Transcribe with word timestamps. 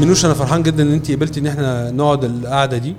منوش 0.00 0.24
أنا 0.24 0.34
فرحان 0.34 0.62
جدا 0.62 0.82
إن 0.82 0.92
انت 0.92 1.10
قبلتي 1.10 1.40
إن 1.40 1.46
إحنا 1.46 1.90
نقعد 1.90 2.24
القعدة 2.24 2.78
دي. 2.78 2.96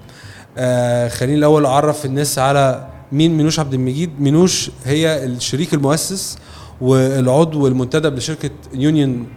آه 0.57 1.07
خليني 1.07 1.37
الأول 1.37 1.65
أعرف 1.65 2.05
الناس 2.05 2.39
على 2.39 2.87
مين 3.11 3.37
منوش 3.37 3.59
عبد 3.59 3.73
المجيد. 3.73 4.21
منوش 4.21 4.71
هي 4.85 5.25
الشريك 5.25 5.73
المؤسس 5.73 6.37
والعضو 6.81 7.67
المنتدب 7.67 8.17
لشركة 8.17 8.49
Union 8.73 9.27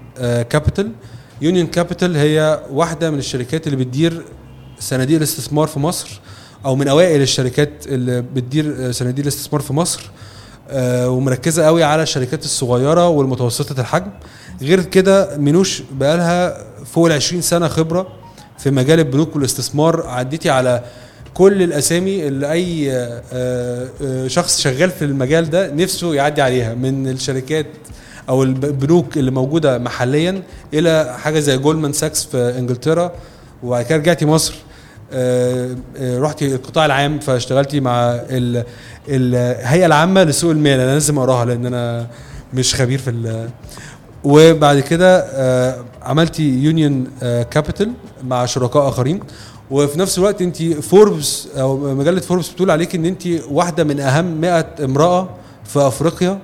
Capital 0.51 0.93
Union 1.43 1.67
Capital 1.67 2.17
هي 2.17 2.61
واحدة 2.73 3.11
من 3.11 3.19
الشركات 3.19 3.67
اللي 3.67 3.85
بتدير 3.85 4.25
صناديق 4.79 5.17
الاستثمار 5.17 5.67
في 5.67 5.79
مصر 5.79 6.21
أو 6.65 6.77
من 6.77 6.89
أوائل 6.89 7.23
الشركات 7.23 7.87
اللي 7.87 8.23
بتدير 8.23 8.93
صناديق 8.93 9.23
الاستثمار 9.25 9.61
في 9.63 9.73
مصر. 9.73 10.11
آه، 10.73 11.09
ومركزة 11.09 11.67
قوي 11.67 11.85
على 11.85 12.03
الشركات 12.03 12.45
الصغيرة 12.45 13.09
والمتوسطة 13.09 13.81
الحجم. 13.81 14.11
غير 14.63 14.81
كده 14.83 15.37
منوش 15.37 15.83
بقالها 15.93 16.65
فوق 16.85 17.07
ال 17.07 17.13
20 17.13 17.43
سنة 17.43 17.69
خبرة 17.69 18.07
في 18.59 18.71
مجال 18.71 18.99
البنوك 18.99 19.37
والاستثمار. 19.37 20.07
عديتي 20.07 20.51
على 20.51 20.83
كل 21.35 21.63
الأسامي 21.63 22.29
اللي 22.29 22.53
أي 22.53 22.93
آه، 22.93 23.23
آه، 23.33 24.27
شخص 24.27 24.61
شغال 24.61 24.91
في 24.91 25.05
المجال 25.05 25.51
ده 25.51 25.75
نفسه 25.75 26.15
يعدي 26.15 26.43
عليها 26.43 26.75
من 26.75 27.09
الشركات 27.09 27.67
أو 28.29 28.43
البنوك 28.43 29.19
اللي 29.19 29.31
موجودة 29.31 29.79
محليا 29.79 30.43
إلى 30.75 31.17
حاجة 31.19 31.39
زي 31.41 31.59
جولمان 31.59 31.93
ساكس 31.93 32.25
في 32.25 32.55
إنجلترا 32.59 33.13
وبعد 33.63 33.85
كده 33.85 33.99
رجعتي 33.99 34.27
مصر 34.27 34.55
آه، 35.13 35.75
رحتي 36.03 36.55
القطاع 36.55 36.87
العام 36.87 37.19
فاشتغلتي 37.19 37.81
مع 37.81 38.11
ال- 38.31 38.65
الهيئة 39.09 39.87
العامة 39.87 40.23
لسوق 40.25 40.51
المال. 40.51 40.81
أنا 40.81 40.93
لازم 40.93 41.19
أقراها 41.19 41.45
لأن 41.45 41.67
أنا 41.67 42.07
مش 42.55 42.75
خبير 42.75 42.99
في 42.99 43.11
وبعد 44.25 44.81
كده 44.81 45.25
عملتي 46.03 46.43
Union 46.43 47.07
Capital 47.51 47.93
مع 48.25 48.47
شركاء 48.47 48.89
آخرين. 48.89 49.21
وفي 49.71 49.99
نفس 49.99 50.19
الوقت 50.19 50.43
انت 50.43 50.63
فوربس 50.63 51.49
أو 51.57 51.95
مجلة 51.95 52.21
فوربس 52.21 52.49
بتقول 52.49 52.71
عليك 52.71 52.95
إن 52.95 53.05
انت 53.05 53.23
واحدة 53.51 53.85
من 53.85 54.01
أهم 54.01 54.41
100 54.41 54.67
امرأة 54.85 55.29
في 55.65 55.79
أفريقيا 55.87 56.39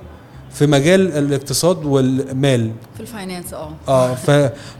في 0.53 0.67
مجال 0.67 1.11
الاقتصاد 1.17 1.85
والمال. 1.85 2.71
في 2.95 2.99
ال 2.99 3.06
finance 3.06 3.53
آه. 3.53 3.69
آه 3.87 4.15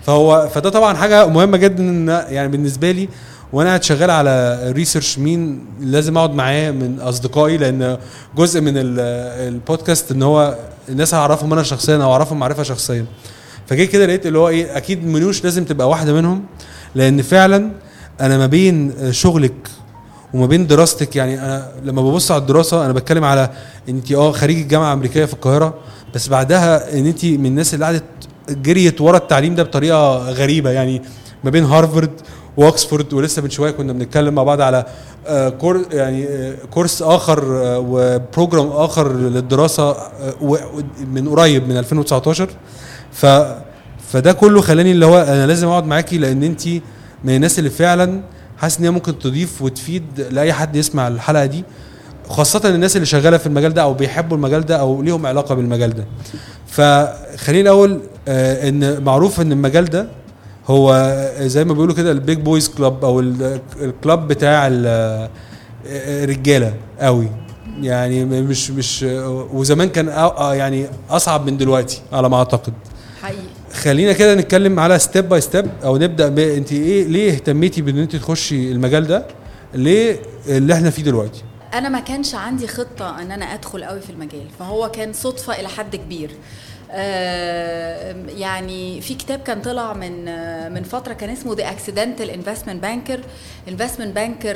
فهو 0.03 0.49
فده 0.53 0.69
طبعا 0.69 0.93
حاجة 0.95 1.27
مهمة 1.27 1.57
جدا 1.57 1.83
يعني 2.29 2.47
بالنسبة 2.47 2.91
لي 2.91 3.09
وأنا 3.53 3.69
قاعد 3.69 3.83
شغال 3.83 4.11
على 4.11 4.59
research 4.71 5.19
مين 5.19 5.65
لازم 5.81 6.17
أقعد 6.17 6.33
معاه 6.33 6.71
من 6.71 6.99
أصدقائي 6.99 7.57
لأن 7.57 7.97
جزء 8.37 8.61
من 8.61 8.77
ال- 8.77 8.99
البودكاست 9.53 10.11
إن 10.11 10.23
هو 10.23 10.55
الناس 10.89 11.13
اعرفهم 11.13 11.53
أنا 11.53 11.63
شخصيا 11.63 11.95
أو 12.03 12.11
اعرفهم 12.11 12.39
معرفة 12.39 12.63
شخصيا. 12.63 13.05
فجيت 13.67 13.89
كده 13.91 14.05
لقيت 14.05 14.25
اللي 14.25 14.37
هو 14.39 14.49
إيه 14.49 14.77
أكيد 14.77 15.05
منوش 15.07 15.43
لازم 15.43 15.65
تبقى 15.65 15.89
واحدة 15.89 16.13
منهم 16.13 16.43
لأن 16.95 17.21
فعلا 17.21 17.71
أنا 18.21 18.37
ما 18.37 18.45
بين 18.45 18.93
شغلك 19.11 19.67
وما 20.33 20.45
بين 20.45 20.67
دراستك 20.67 21.15
يعني 21.15 21.39
أنا 21.41 21.71
لما 21.83 22.01
ببص 22.01 22.31
على 22.31 22.41
الدراسة 22.41 22.85
أنا 22.85 22.93
بتكلم 22.93 23.23
على 23.23 23.49
انت 23.89 24.11
آه 24.11 24.31
خريج 24.31 24.57
الجامعة 24.57 24.87
الامريكيه 24.87 25.25
في 25.25 25.33
القاهرة 25.33 25.73
بس 26.15 26.27
بعدها 26.27 26.99
إن 26.99 27.05
انت 27.05 27.25
من 27.25 27.45
الناس 27.45 27.73
اللي 27.73 27.85
قعدت 27.85 28.03
جريت 28.49 29.01
ورا 29.01 29.17
التعليم 29.17 29.55
ده 29.55 29.63
بطريقة 29.63 30.17
غريبة 30.31 30.69
يعني 30.69 31.01
ما 31.43 31.49
بين 31.49 31.63
هارفارد 31.65 32.11
وأكسفورد 32.57 33.13
ولسه 33.13 33.41
من 33.41 33.49
شوية 33.49 33.71
كنا 33.71 33.93
بنتكلم 33.93 34.35
مع 34.35 34.43
بعض 34.43 34.61
على 34.61 34.85
آه، 35.27 35.49
course 35.49 35.85
يعني 35.91 36.27
آه، 36.27 36.55
course 36.71 37.01
آخر 37.01 37.43
آه، 37.65 37.79
و 37.79 37.90
program 37.90 38.67
آخر 38.67 39.13
للدراسة 39.13 39.97
من 41.11 41.29
قريب 41.29 41.67
من 41.67 41.77
2019 41.77 42.49
ف 43.11 43.25
فده 44.11 44.33
كله 44.33 44.61
خلاني 44.61 44.91
اللي 44.91 45.05
هو 45.05 45.17
أنا 45.17 45.47
لازم 45.47 45.67
أقعد 45.67 45.85
معاكي 45.85 46.17
لأن 46.17 46.43
انت 46.43 46.67
من 47.23 47.35
الناس 47.35 47.59
اللي 47.59 47.69
فعلا 47.69 48.21
حاسس 48.57 48.77
إن 48.77 48.83
هي 48.83 48.91
ممكن 48.91 49.19
تضيف 49.19 49.61
وتفيد 49.61 50.03
لأي 50.31 50.53
حد 50.53 50.75
يسمع 50.75 51.07
الحلقة 51.07 51.45
دي 51.45 51.63
خاصة 52.29 52.69
الناس 52.69 52.95
اللي 52.95 53.05
شغالة 53.05 53.37
في 53.37 53.47
المجال 53.47 53.73
ده 53.73 53.81
أو 53.81 53.93
بيحبوا 53.93 54.37
المجال 54.37 54.65
ده 54.65 54.75
أو 54.75 55.01
ليهم 55.01 55.25
علاقة 55.25 55.55
بالمجال 55.55 55.93
ده. 55.93 56.05
فخليني 56.67 57.61
الأول 57.61 58.01
إن 58.27 59.03
معروف 59.03 59.41
إن 59.41 59.51
المجال 59.51 59.85
ده 59.85 60.07
هو 60.67 61.15
زي 61.39 61.65
ما 61.65 61.73
بيقولوا 61.73 61.95
كده 61.95 62.11
ال 62.11 62.18
big 62.18 62.37
boys 62.39 62.69
club 62.69 63.19
ال- 63.19 63.61
ال 63.81 63.91
club 63.91 64.27
بتاع 64.27 64.67
ال- 64.67 65.29
الرجالة 65.85 66.73
قوي. 66.99 67.27
يعني 67.81 68.25
مش 68.25 68.71
مش 68.71 69.03
وزمان 69.53 69.89
كان 69.89 70.07
يعني 70.53 70.87
أصعب 71.09 71.45
من 71.45 71.57
دلوقتي 71.57 72.01
على 72.11 72.29
ما 72.29 72.37
أعتقد. 72.37 72.73
حقيقي 73.21 73.41
خلينا 73.73 74.13
كده 74.13 74.35
نتكلم 74.35 74.79
على 74.79 74.99
step 74.99 75.29
by 75.29 75.41
step 75.41 75.65
أو 75.83 75.97
نبدأ 75.97 76.29
ب 76.29 76.39
أنت 76.39 76.71
إيه 76.71 77.07
ليه 77.07 77.31
اهتميتي 77.33 77.81
بإن 77.81 77.97
أنت 77.97 78.15
تخشي 78.15 78.71
المجال 78.71 79.07
ده 79.07 79.25
ليه 79.73 80.19
اللي 80.47 80.73
إحنا 80.73 80.89
فيه 80.89 81.03
دلوقتي 81.03 81.43
أنا 81.73 81.89
ما 81.89 81.99
كانش 81.99 82.35
عندي 82.35 82.67
خطة 82.67 83.21
إن 83.21 83.31
أنا 83.31 83.45
أدخل 83.45 83.83
قوي 83.83 83.99
في 84.01 84.09
المجال 84.09 84.45
فهو 84.59 84.91
كان 84.91 85.13
صدفة 85.13 85.59
إلى 85.59 85.67
حد 85.67 85.95
كبير 85.95 86.31
يعني 88.37 89.01
في 89.01 89.13
كتاب 89.15 89.39
كان 89.39 89.61
طلع 89.61 89.93
من 89.93 90.27
آه، 90.27 90.69
من 90.69 90.83
فترة 90.83 91.13
كان 91.13 91.29
اسمه 91.29 91.55
The 91.55 91.69
Accidental 91.71 92.29
Investment 92.29 92.81
Banker 92.83 93.19
investment 93.67 94.15
banker 94.15 94.53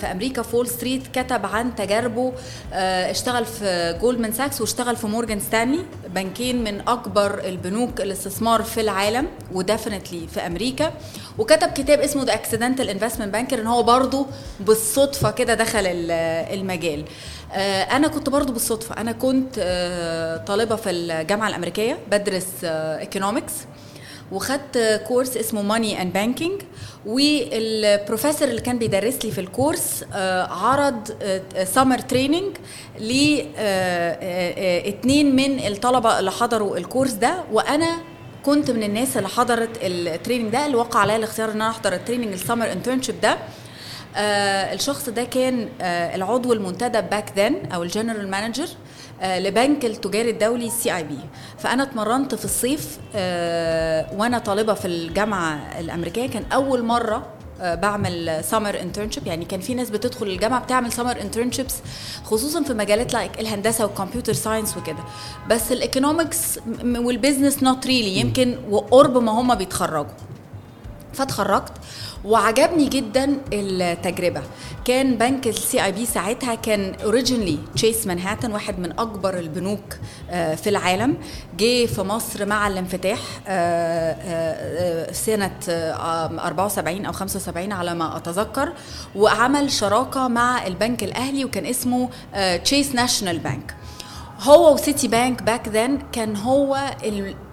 في 0.00 0.06
أمريكا 0.12 0.42
في 0.42 0.51
Wall 0.51 0.68
Street 0.68 1.02
كتب 1.18 1.46
عن 1.46 1.74
تجاربه 1.74 2.32
آه، 2.72 3.10
اشتغل 3.10 3.44
في 3.44 3.98
Goldman 4.00 4.32
Sachs 4.32 4.60
واشتغل 4.60 4.96
في 4.96 5.06
Morgan 5.06 5.40
Stanley 5.40 5.84
بنكين 6.08 6.64
من 6.64 6.88
أكبر 6.88 7.38
البنوك 7.44 8.00
الاستثمار 8.00 8.62
في 8.62 8.80
العالم 8.80 9.26
و 9.52 9.59
definitely 9.59 10.26
في 10.28 10.40
أمريكا. 10.46 10.92
وكتب 11.38 11.68
كتاب 11.72 11.98
اسمه 12.00 12.24
The 12.24 12.34
Accidental 12.34 12.88
Investment 12.88 13.32
Banker 13.32 13.60
إن 13.60 13.66
هو 13.66 13.82
برضه 13.82 14.26
بالصدفة 14.60 15.30
كده 15.30 15.54
دخل 15.54 15.78
ال- 15.86 16.10
المجال. 16.58 17.00
آه، 17.00 17.04
أنا 17.52 18.08
كنت 18.08 18.28
برضو 18.28 18.52
بالصدفة. 18.52 18.96
أنا 19.00 19.12
كنت 19.12 19.54
آه، 19.58 20.36
طالبة 20.36 20.76
في 20.76 20.90
الجامعة 20.90 21.48
الأمريكية 21.48 21.98
بدرس 22.10 22.46
economics 22.64 23.52
وخدت 24.32 25.02
course 25.08 25.36
اسمه 25.36 25.62
Money 25.62 26.02
and 26.02 26.12
Banking 26.12 26.62
وال 27.06 27.32
professor 27.32 28.48
اللي 28.48 28.60
كان 28.60 28.78
بيدرس 28.78 29.24
لي 29.24 29.30
في 29.30 29.40
ال 29.40 29.49
course 29.49 30.04
آه، 30.14 30.46
عرض 30.46 31.08
summer 31.64 31.98
training 31.98 32.56
لاثنين 34.84 35.36
من 35.36 35.66
الطلبة 35.66 36.18
اللي 36.18 36.30
حضروا 36.30 36.76
ال 36.76 36.81
course 36.81 37.12
ده. 37.12 37.44
وأنا 37.52 37.96
كنت 38.44 38.70
من 38.70 38.82
الناس 38.82 39.16
اللي 39.16 39.28
حضرت 39.28 39.70
ال 39.82 39.90
training 39.90 40.52
ده 40.52 40.66
اللي 40.66 40.76
وقع 40.76 41.00
عليا 41.00 41.16
الاختيار 41.16 41.48
إن 41.50 41.54
أنا 41.54 41.70
أحضر 41.70 41.92
ال 41.92 41.96
training 41.96 42.32
ال 42.32 42.38
summer 42.38 42.72
internship 42.72 43.20
ده. 43.20 43.38
آه 44.16 44.72
الشخص 44.74 45.08
ده 45.08 45.24
كان 45.24 45.68
آه 45.80 46.14
العضو 46.16 46.52
المنتدب 46.52 47.10
back 47.10 47.32
then 47.36 47.66
أو 47.74 47.82
ال 47.82 47.88
general 47.88 48.30
manager 48.30 48.68
آه 49.22 49.38
لبنك 49.38 49.84
التجاري 49.84 50.30
الدولي 50.30 50.70
CIB 50.70 51.18
فأنا 51.58 51.82
اتمرنت 51.82 52.34
في 52.34 52.44
الصيف 52.44 52.98
آه 53.14 54.06
وأنا 54.14 54.38
طالبة 54.38 54.74
في 54.74 54.84
الجامعة 54.88 55.80
الأمريكية. 55.80 56.26
كان 56.30 56.44
أول 56.52 56.82
مرة 56.84 57.26
آه، 57.62 57.74
بعمل 57.74 58.44
summer 58.44 58.80
internship 58.80 59.26
يعني 59.26 59.44
كان 59.44 59.60
في 59.60 59.74
ناس 59.74 59.90
بتدخل 59.90 60.26
الجامعة 60.26 60.60
بتعمل 60.64 60.92
summer 60.92 61.20
internships 61.20 61.74
خصوصا 62.24 62.62
في 62.62 62.74
مجالات 62.74 63.12
like 63.12 63.40
الهندسة 63.40 63.84
وال 63.86 63.95
computer 63.95 64.32
science 64.32 64.76
وكده. 64.76 65.04
بس 65.48 65.72
ال 65.72 65.81
economics 65.81 66.58
وال 66.84 67.00
business 67.00 67.62
not 67.62 67.86
really 67.86 68.16
يمكن 68.16 68.58
وقرب 68.70 69.16
ما 69.18 69.32
هم 69.32 69.54
بيتخرجوا. 69.54 70.12
فاتخرجت 71.12 71.72
وعجبني 72.24 72.88
جدا 72.88 73.36
التجربة. 73.52 74.42
كان 74.84 75.18
بنك 75.18 75.46
ال 75.46 75.84
CIB 75.84 76.06
ساعتها 76.06 76.54
كان 76.54 76.94
originally 77.04 77.58
Chase 77.74 78.06
Manhattan 78.06 78.52
واحد 78.52 78.78
من 78.78 78.92
أكبر 78.98 79.38
البنوك 79.38 79.96
آه، 80.30 80.54
في 80.54 80.70
العالم. 80.70 81.16
جه 81.58 81.86
في 81.86 82.02
مصر 82.02 82.46
مع 82.46 82.66
الانفتاح 82.68 83.18
آه، 83.48 84.16
آه، 84.20 85.12
سنة 85.12 85.56
آه، 85.68 86.46
74 86.46 87.06
أو 87.06 87.12
75 87.12 87.72
على 87.72 87.94
ما 87.94 88.16
أتذكر. 88.16 88.72
وعمل 89.16 89.70
شراكة 89.72 90.28
مع 90.28 90.66
البنك 90.66 91.04
الأهلي 91.04 91.44
وكان 91.44 91.66
اسمه 91.66 92.08
Chase 92.64 92.94
National 92.94 93.38
Bank 93.38 93.74
هو 94.42 94.74
و 94.74 95.08
Citibank 95.08 95.42
back 95.42 95.68
then 95.68 95.98
كان 96.12 96.36
هو 96.36 96.78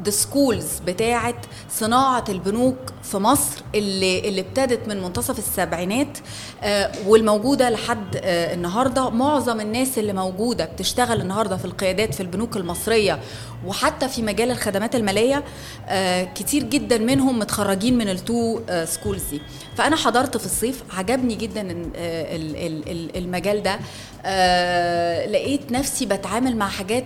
the 0.05 0.09
schools 0.11 0.79
بتاعه 0.87 1.35
صناعة 1.69 2.23
البنوك 2.29 2.75
في 3.03 3.17
مصر 3.17 3.61
اللي 3.75 4.19
اللي 4.29 4.41
ابتدت 4.41 4.87
من 4.87 5.01
منتصف 5.03 5.37
السبعينات 5.39 6.17
آه 6.63 6.91
والموجودة 7.07 7.69
لحد 7.69 8.15
آه 8.15 8.53
النهارده. 8.53 9.09
معظم 9.09 9.59
الناس 9.61 9.97
اللي 9.97 10.13
موجودة 10.13 10.65
بتشتغل 10.65 11.21
النهارده 11.21 11.57
في 11.57 11.65
القيادات 11.65 12.13
في 12.13 12.21
البنوك 12.21 12.57
المصرية 12.57 13.19
وحتى 13.65 14.09
في 14.09 14.21
مجال 14.21 14.51
الخدمات 14.51 14.95
المالية 14.95 15.43
آه 15.87 16.23
كتير 16.23 16.63
جدا 16.63 16.97
منهم 16.97 17.39
متخرجين 17.39 17.97
من 17.97 18.09
ال 18.09 18.22
two 18.22 18.59
آه 18.69 18.85
schools 18.85 19.23
دي. 19.31 19.41
فأنا 19.77 19.95
حضرت 19.95 20.37
في 20.37 20.45
الصيف 20.45 20.83
عجبني 20.97 21.35
جدا 21.35 21.61
ال- 21.61 23.17
المجال 23.17 23.63
ده. 23.63 23.79
آه 24.25 25.25
لقيت 25.27 25.71
نفسي 25.71 26.05
بتعامل 26.05 26.55
مع 26.57 26.67
حاجات 26.69 27.03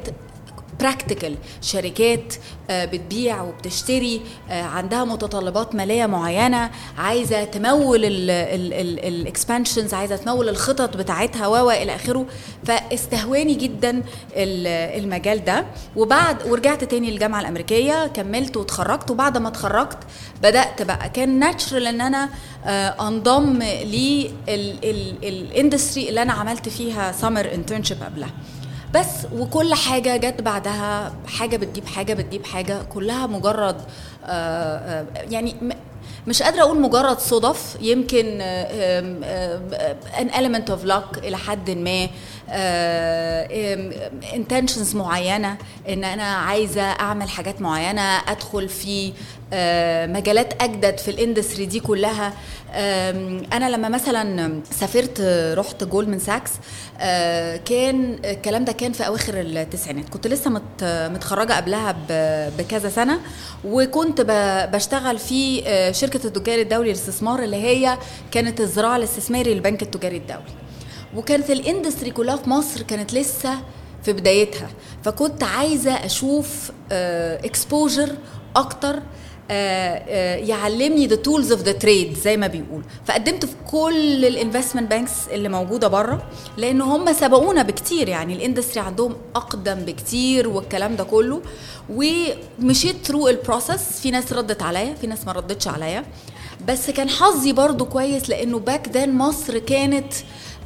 practical 0.80 1.36
شركات 1.62 2.34
آه، 2.70 2.86
بتبيع 2.86 3.42
وبتشتري 3.42 4.22
آه، 4.50 4.62
عندها 4.64 5.04
متطلبات 5.06 5.76
مالية 5.76 6.06
معينة 6.06 6.72
عايزة 6.98 7.44
تمول 7.44 8.02
ال 9.04 9.12
expansions 9.12 9.94
عايزة 9.94 10.16
تمول 10.16 10.50
الخطط 10.50 10.98
بتاعتها 10.98 11.48
و 11.48 11.72
إلى 11.72 11.96
آخره. 11.96 12.26
فاستهواني 12.66 13.54
جدا 13.54 13.90
ال- 14.36 15.02
المجال 15.04 15.46
ده. 15.46 15.66
وبعد 15.96 16.48
ورجعت 16.48 16.84
تاني 16.84 17.12
للجامعة 17.12 17.40
الأمريكية 17.42 18.08
كملت 18.08 18.58
واتخرجت. 18.58 19.12
وبعد 19.12 19.38
ما 19.38 19.48
اتخرجت 19.48 19.98
بدأت 20.44 20.82
بقى 20.82 21.10
كان 21.10 21.40
natural 21.40 21.88
إن 21.88 22.02
أنا 22.02 22.30
آه، 22.66 23.08
أنضم 23.08 23.60
لل 25.24 25.41
industry 25.41 26.10
اللي 26.10 26.22
أنا 26.22 26.34
عملت 26.34 26.70
فيها 26.70 27.12
summer 27.12 27.54
internship 27.54 28.04
قبلها. 28.04 28.30
بس 28.94 29.08
وكل 29.36 29.74
حاجة 29.74 30.18
جت 30.18 30.42
بعدها 30.42 31.14
حاجة 31.28 31.58
بتجيب 31.58 31.86
حاجة 31.86 32.14
بتجيب 32.14 32.46
حاجة 32.46 32.84
كلها 32.84 33.28
مجرد 33.28 33.82
آه، 34.26 34.78
آه، 34.78 35.06
يعني 35.30 35.56
مش 36.28 36.44
قادرة 36.44 36.62
أقول 36.62 36.82
مجرد 36.82 37.20
صدف 37.20 37.78
يمكن 37.82 38.38
آه، 38.42 39.60
an 40.18 40.30
element 40.34 40.70
of 40.74 40.88
luck 40.88 41.18
إلى 41.18 41.38
حد 41.38 41.70
ما 41.70 42.08
intentions 44.34 44.96
معينة 44.96 45.58
إن 45.90 46.04
أنا 46.04 46.24
عايزة 46.24 46.82
أعمل 46.82 47.30
حاجات 47.30 47.62
معينة 47.62 48.02
أدخل 48.02 48.70
في 48.70 49.14
مجالات 50.08 50.64
أجدد 50.64 50.98
في 50.98 51.12
ال 51.12 51.18
industry 51.18 51.66
دي 51.66 51.80
كلها. 51.80 52.34
أنا 53.54 53.70
لما 53.70 53.90
مثلا 53.90 54.54
سافرت 54.80 55.18
آه، 55.22 55.54
رحت 55.54 55.84
Goldman 55.84 56.20
Sachs 56.20 56.52
آه، 57.00 57.58
كان 57.58 58.20
الكلام 58.26 58.66
ده 58.66 58.72
كان 58.72 58.92
في 58.94 59.08
أواخر 59.08 59.34
التسعينات. 59.36 60.10
كنت 60.10 60.28
لسه 60.28 60.50
مت- 60.50 60.84
متخرجة 60.84 61.54
قبلها 61.54 61.96
بكذا 62.58 62.90
سنة 62.90 63.20
وكنت 63.66 64.22
بشتغل 64.74 65.20
في 65.20 65.64
آه، 65.68 65.92
شركة 65.92 66.28
التجاري 66.28 66.62
الدولي 66.62 66.88
للاستثمار 66.90 67.44
اللي 67.44 67.58
هي 67.58 67.98
كانت 68.32 68.62
الذراع 68.62 68.98
الاستثماري 68.98 69.54
للبنك 69.54 69.82
التجاري 69.82 70.18
الدولي. 70.18 70.42
وكانت 71.16 71.50
ال 71.50 71.57
industry 71.57 72.12
كلها 72.12 72.36
في 72.36 72.50
مصر 72.50 72.82
كانت 72.82 73.14
لسه 73.14 73.52
في 74.04 74.14
بدايتها. 74.14 74.68
فكنت 75.04 75.44
عايزة 75.44 75.92
أشوف 76.06 76.72
exposure 76.92 78.10
أكتر 78.56 78.96
آه، 78.96 79.00
آه، 79.00 79.02
يعلمني 80.48 81.08
the 81.08 81.16
tools 81.16 81.52
of 81.52 81.62
the 81.62 81.72
trade 81.72 82.18
زي 82.18 82.38
ما 82.38 82.48
بيقول 82.48 82.84
فقدمت 83.06 83.46
في 83.46 83.56
كل 83.72 84.26
ال 84.26 84.32
investment 84.32 84.90
banks 84.90 85.12
اللي 85.32 85.50
موجودة 85.50 85.88
بره 85.88 86.24
لأن 86.58 86.82
هم 86.82 87.14
سبقونا 87.14 87.62
بكتير 87.64 88.10
يعني. 88.10 88.34
ال 88.34 88.39
industry 88.39 88.80
عندهم 88.80 89.16
أقدم 89.36 89.76
بكتير 89.76 90.48
والكلام 90.48 90.96
ده 90.96 91.04
كله. 91.04 91.42
ومشيت 91.90 92.96
through 93.06 93.28
ال 93.28 93.37
process 93.37 94.02
في 94.02 94.12
ناس 94.12 94.34
ردت 94.34 94.62
عليا 94.64 94.94
في 94.94 95.08
ناس 95.08 95.26
ما 95.26 95.32
ردتش 95.32 95.68
عليا. 95.68 96.06
بس 96.68 96.90
كان 96.90 97.10
حظي 97.10 97.54
برضو 97.54 97.86
كويس 97.86 98.30
لأنه 98.30 98.60
back 98.60 98.90
then 98.90 99.14
مصر 99.14 99.58
كانت 99.58 100.14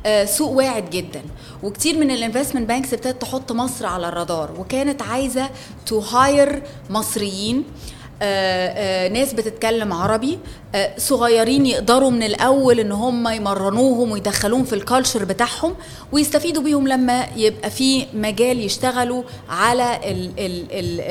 آه، 0.05 0.25
سوق 0.25 0.51
واعد 0.51 0.89
جدا. 0.89 1.21
وكتير 1.63 1.97
من 1.97 2.11
ال 2.11 2.16
investment 2.16 2.67
banks 2.67 2.93
ابتدت 2.93 3.21
تحط 3.21 3.51
مصر 3.51 3.85
على 3.85 4.07
الرادار. 4.09 4.51
وكانت 4.59 5.01
عايزة 5.01 5.49
to 5.85 5.99
hire 5.99 6.63
مصريين. 6.89 7.57
آه، 7.57 7.94
آه، 8.21 9.07
ناس 9.07 9.33
بتتكلم 9.33 9.93
عربي 9.93 10.39
آه، 10.75 10.91
صغيرين 10.97 11.65
يقدروا 11.65 12.11
من 12.11 12.23
الأول 12.23 12.79
إن 12.79 12.91
هم 12.91 13.27
يمرنوهم 13.27 14.11
ويدخلوهم 14.11 14.63
في 14.65 14.73
ال 14.75 14.81
culture 14.81 15.25
بتاعهم 15.25 15.75
ويستفيدوا 16.11 16.63
بيهم 16.63 16.87
لما 16.87 17.25
يبقى 17.35 17.69
في 17.71 18.05
مجال 18.13 18.59
يشتغلوا 18.59 19.23
على 19.49 19.99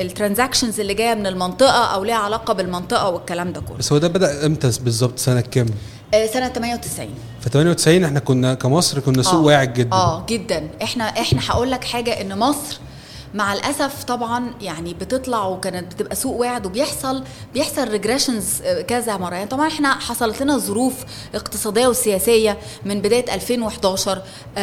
ال 0.01 0.07
transactions 0.07 0.79
اللي 0.79 0.93
جاية 0.93 1.13
من 1.13 1.27
المنطقة 1.27 1.85
أو 1.93 2.03
ليها 2.03 2.15
علاقة 2.15 2.53
بالمنطقة 2.53 3.09
والكلام 3.09 3.53
ده 3.53 3.61
كله. 3.61 3.77
بس 3.77 3.91
هو 3.91 3.97
ده 3.97 4.07
بدأ 4.07 4.45
إمتى 4.45 4.71
بالظبط؟ 4.83 5.19
سنة 5.19 5.41
كام؟ 5.41 5.65
آه، 6.13 6.25
سنة 6.25 6.47
98 6.47 7.09
في 7.41 7.49
98 7.49 8.03
إحنا 8.03 8.19
كنا 8.19 8.53
كمصر 8.53 8.99
كنا 8.99 9.23
سوق 9.23 9.33
آه. 9.33 9.41
واعد 9.43 9.73
جدا. 9.73 9.95
آه 9.95 10.25
جدا. 10.29 10.67
إحنا 10.83 11.03
إحنا 11.03 11.39
هقول 11.47 11.71
لك 11.71 11.83
حاجة 11.83 12.21
إن 12.21 12.37
مصر 12.39 12.77
مع 13.33 13.53
الأسف 13.53 14.03
طبعا 14.03 14.53
يعني 14.61 14.93
بتطلع 14.93 15.45
وكانت 15.45 15.93
بتبقى 15.93 16.15
سوق 16.15 16.35
واعد 16.35 16.65
وبيحصل 16.65 17.23
بيحصل 17.53 17.87
regressions 17.87 18.61
كذا 18.87 19.17
مرة 19.17 19.35
يعني 19.35 19.47
طبعا 19.47 19.67
إحنا 19.67 19.93
حصلت 19.93 20.41
لنا 20.41 20.57
ظروف 20.57 20.93
اقتصادية 21.35 21.87
وسياسية 21.87 22.57
من 22.85 23.01
بداية 23.01 23.33
2011 23.35 24.21
آه، 24.57 24.61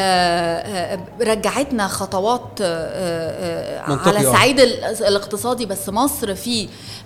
آه، 0.95 0.99
رجعتنا 1.21 1.89
خطوات 1.89 2.49
آه، 2.61 2.67
آه، 2.67 3.81
على 4.09 4.19
آه. 4.19 4.21
الصعيد 4.21 4.61
ال- 4.61 4.85
الاقتصادي 4.85 5.67
بس 5.67 5.89
مصر 5.89 6.35
في 6.35 6.63
آه، 6.65 6.67
آه، 6.67 7.02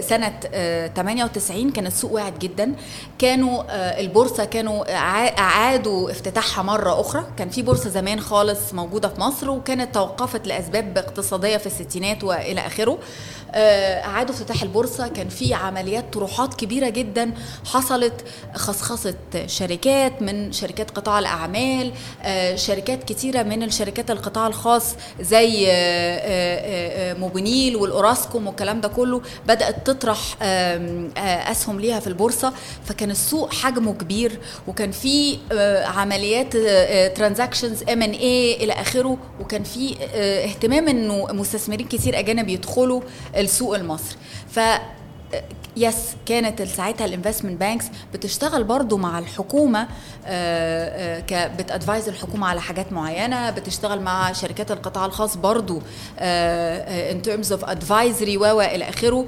سنة 0.00 0.40
آه، 0.54 0.86
98 0.86 1.70
كانت 1.72 1.92
سوق 1.92 2.12
واعد 2.12 2.38
جدا. 2.38 2.74
كانوا 3.18 3.62
آه، 3.68 4.00
البورصة 4.00 4.44
كانوا 4.44 4.96
أعادوا 5.38 6.10
افتتاحها 6.10 6.62
مرة 6.64 7.00
أخرى. 7.00 7.24
كان 7.36 7.48
في 7.48 7.62
بورصة 7.62 7.90
زمان 7.90 8.20
خالص 8.20 8.74
موجودة 8.74 9.08
في 9.08 9.20
مصر 9.20 9.50
وكانت 9.50 9.94
توقفت 9.94 10.46
لأسباب 10.46 10.98
اقتصادية 10.98 11.56
في 11.56 11.66
الستينات 11.66 12.24
وإلى 12.24 12.60
آخره. 12.66 12.98
آه، 13.54 14.04
أعادوا 14.04 14.34
افتتاح 14.34 14.62
البورصة. 14.62 15.08
كان 15.08 15.28
في 15.28 15.54
عمليات 15.54 16.12
طروحات 16.12 16.54
كبيرة 16.54 16.88
جدا 16.88 17.32
حصلت. 17.66 18.24
خصخصه 18.54 19.14
شركات 19.46 20.22
من 20.22 20.52
شركات 20.52 20.90
قطاع 20.90 21.18
الأعمال 21.18 21.92
آه، 22.22 22.56
شركات 22.56 23.04
كتيرة 23.04 23.42
من 23.42 23.62
الشركات 23.62 24.10
القطاع 24.10 24.46
الخاص 24.46 24.94
زي 25.20 25.66
آه، 25.66 25.70
آه، 25.70 27.10
آه، 27.10 27.14
موبينيل 27.14 27.76
والأوراسكوم 27.76 28.46
والكلام 28.46 28.80
ده 28.80 28.88
كله. 28.88 29.07
بدأت 29.46 29.86
تطرح 29.86 30.18
آه، 30.42 31.10
أسهم 31.50 31.80
ليها 31.80 32.00
في 32.00 32.06
البورصة. 32.06 32.52
فكان 32.84 33.10
السوق 33.10 33.54
حجمه 33.54 33.94
كبير 33.94 34.38
وكان 34.66 34.90
في 34.90 35.38
آه، 35.52 35.84
عمليات 35.86 36.56
transactions 37.16 37.82
M&A 37.82 38.54
إلى 38.64 38.72
آخره. 38.72 39.18
وكان 39.40 39.62
في 39.62 39.94
آه، 40.14 40.44
اهتمام 40.44 40.88
إنه 40.88 41.26
مستثمرين 41.32 41.86
كتير 41.88 42.18
أجانب 42.18 42.48
يدخلوا 42.48 43.00
السوق 43.36 43.74
المصري. 43.76 44.16
ف 44.50 44.60
yes 45.76 46.16
كانت 46.26 46.62
ساعتها 46.62 47.04
ال 47.04 47.09
investment 47.09 47.60
banks 47.60 47.84
بتشتغل 48.14 48.64
برضو 48.64 48.96
مع 48.96 49.18
الحكومة 49.18 49.88
آه، 50.26 51.22
آه، 51.32 51.46
بت 51.56 51.69
advise 51.69 52.08
الحكومة 52.08 52.46
على 52.46 52.60
حاجات 52.60 52.92
معينة 52.92 53.50
بتشتغل 53.50 54.00
مع 54.00 54.32
شركات 54.32 54.70
القطاع 54.70 55.06
الخاص 55.06 55.36
برضو 55.36 55.82
in 56.18 57.22
terms 57.22 57.52
of 57.52 57.64
advisory 57.64 58.36
و 58.36 58.60
إلى 58.60 58.88
آخره. 58.88 59.26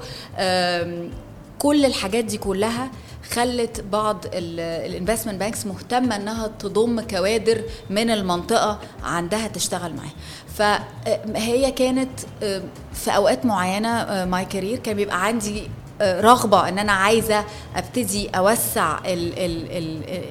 كل 1.59 1.85
الحاجات 1.85 2.25
دي 2.25 2.37
كلها 2.37 2.91
خلت 3.31 3.81
بعض 3.81 4.25
ال 4.33 4.43
investment 4.43 5.39
banks 5.39 5.65
مهتمة 5.65 6.15
إنها 6.15 6.47
تضم 6.47 7.01
كوادر 7.01 7.61
من 7.89 8.09
المنطقة 8.09 8.79
عندها 9.03 9.47
تشتغل 9.47 9.93
معاها. 9.93 10.11
فهي 10.55 11.71
كانت 11.71 12.19
آه، 12.43 12.61
في 12.93 13.15
أوقات 13.15 13.45
معينة 13.45 14.25
my 14.25 14.45
career 14.45 14.77
كان 14.77 14.95
بيبقى 14.95 15.25
عندي 15.25 15.69
رغبة 16.01 16.69
إن 16.69 16.79
أنا 16.79 16.91
عايزة 16.91 17.45
أبتدي 17.75 18.29
أوسع 18.29 18.99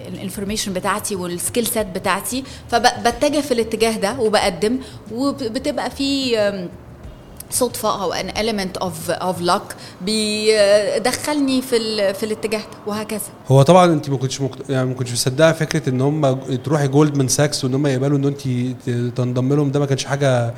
ال 0.08 0.13
information 0.13 0.72
بتاعتي 0.72 1.16
وال 1.16 1.30
skill 1.30 1.66
set 1.66 1.86
بتاعتي. 1.86 2.44
فبتجه 2.68 3.40
في 3.40 3.54
الاتجاه 3.54 3.96
ده 3.96 4.20
وبقدم 4.20 4.78
وبتبقى 5.12 5.90
في 5.90 6.36
صدفة 7.50 8.02
أو 8.02 8.14
an 8.14 8.26
element 8.36 8.82
of 8.82 9.12
of 9.22 9.46
luck 9.50 9.74
بيدخلني 10.02 11.62
في 11.62 11.76
ال- 11.76 12.14
في 12.14 12.22
الاتجاه 12.26 12.58
ده 12.58 12.64
وهكذا. 12.86 13.20
هو 13.48 13.62
طبعا 13.62 13.92
أنت 13.92 14.10
ما 14.10 14.16
كنتش 14.16 14.40
مكت... 14.40 14.70
يعني 14.70 14.88
ما 14.88 14.94
كنتش 14.94 15.12
مصدقة 15.12 15.52
فكرة 15.52 15.88
إن 15.88 16.00
هم 16.00 16.34
تروحي 16.64 16.88
جولدمان 16.88 17.28
ساكس 17.28 17.64
وإن 17.64 17.74
هم 17.74 17.86
يقبلوا 17.86 18.18
إن 18.18 18.24
أنت 18.24 18.40
ت- 18.86 19.12
تنضم 19.16 19.52
لهم 19.52 19.70
ده 19.70 19.80
ما 19.80 19.86
كانش 19.86 20.04
حاجة 20.04 20.54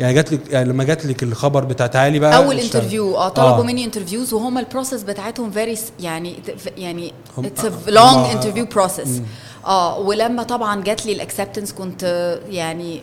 يعني 0.00 0.14
جات 0.14 0.32
لك 0.32 0.40
يعني 0.50 0.68
لما 0.68 0.84
جات 0.84 1.06
لك 1.06 1.22
الخبر 1.22 1.64
بتاع 1.64 1.86
تعالي 1.86 2.18
بقى 2.18 2.36
أول. 2.36 2.58
interview 2.58 3.16
آه 3.16 3.28
طلبوا 3.28 3.58
آه. 3.58 3.66
مني 3.66 3.84
interviews 3.84 4.32
وهم 4.32 4.58
ال 4.58 4.63
process 4.63 5.02
بتاعتهم 5.02 5.50
very 5.50 5.78
يعني 6.00 6.36
يعني 6.76 7.12
it's. 7.38 7.64
long 7.86 8.26
interview 8.32 8.66
process 8.66 9.22
آه 9.66 9.98
ولما 9.98 10.42
طبعا 10.42 10.82
جات 10.82 11.06
لي 11.06 11.12
ال 11.12 11.18
acceptance 11.18 11.72
كنت 11.72 12.38
يعني 12.50 13.02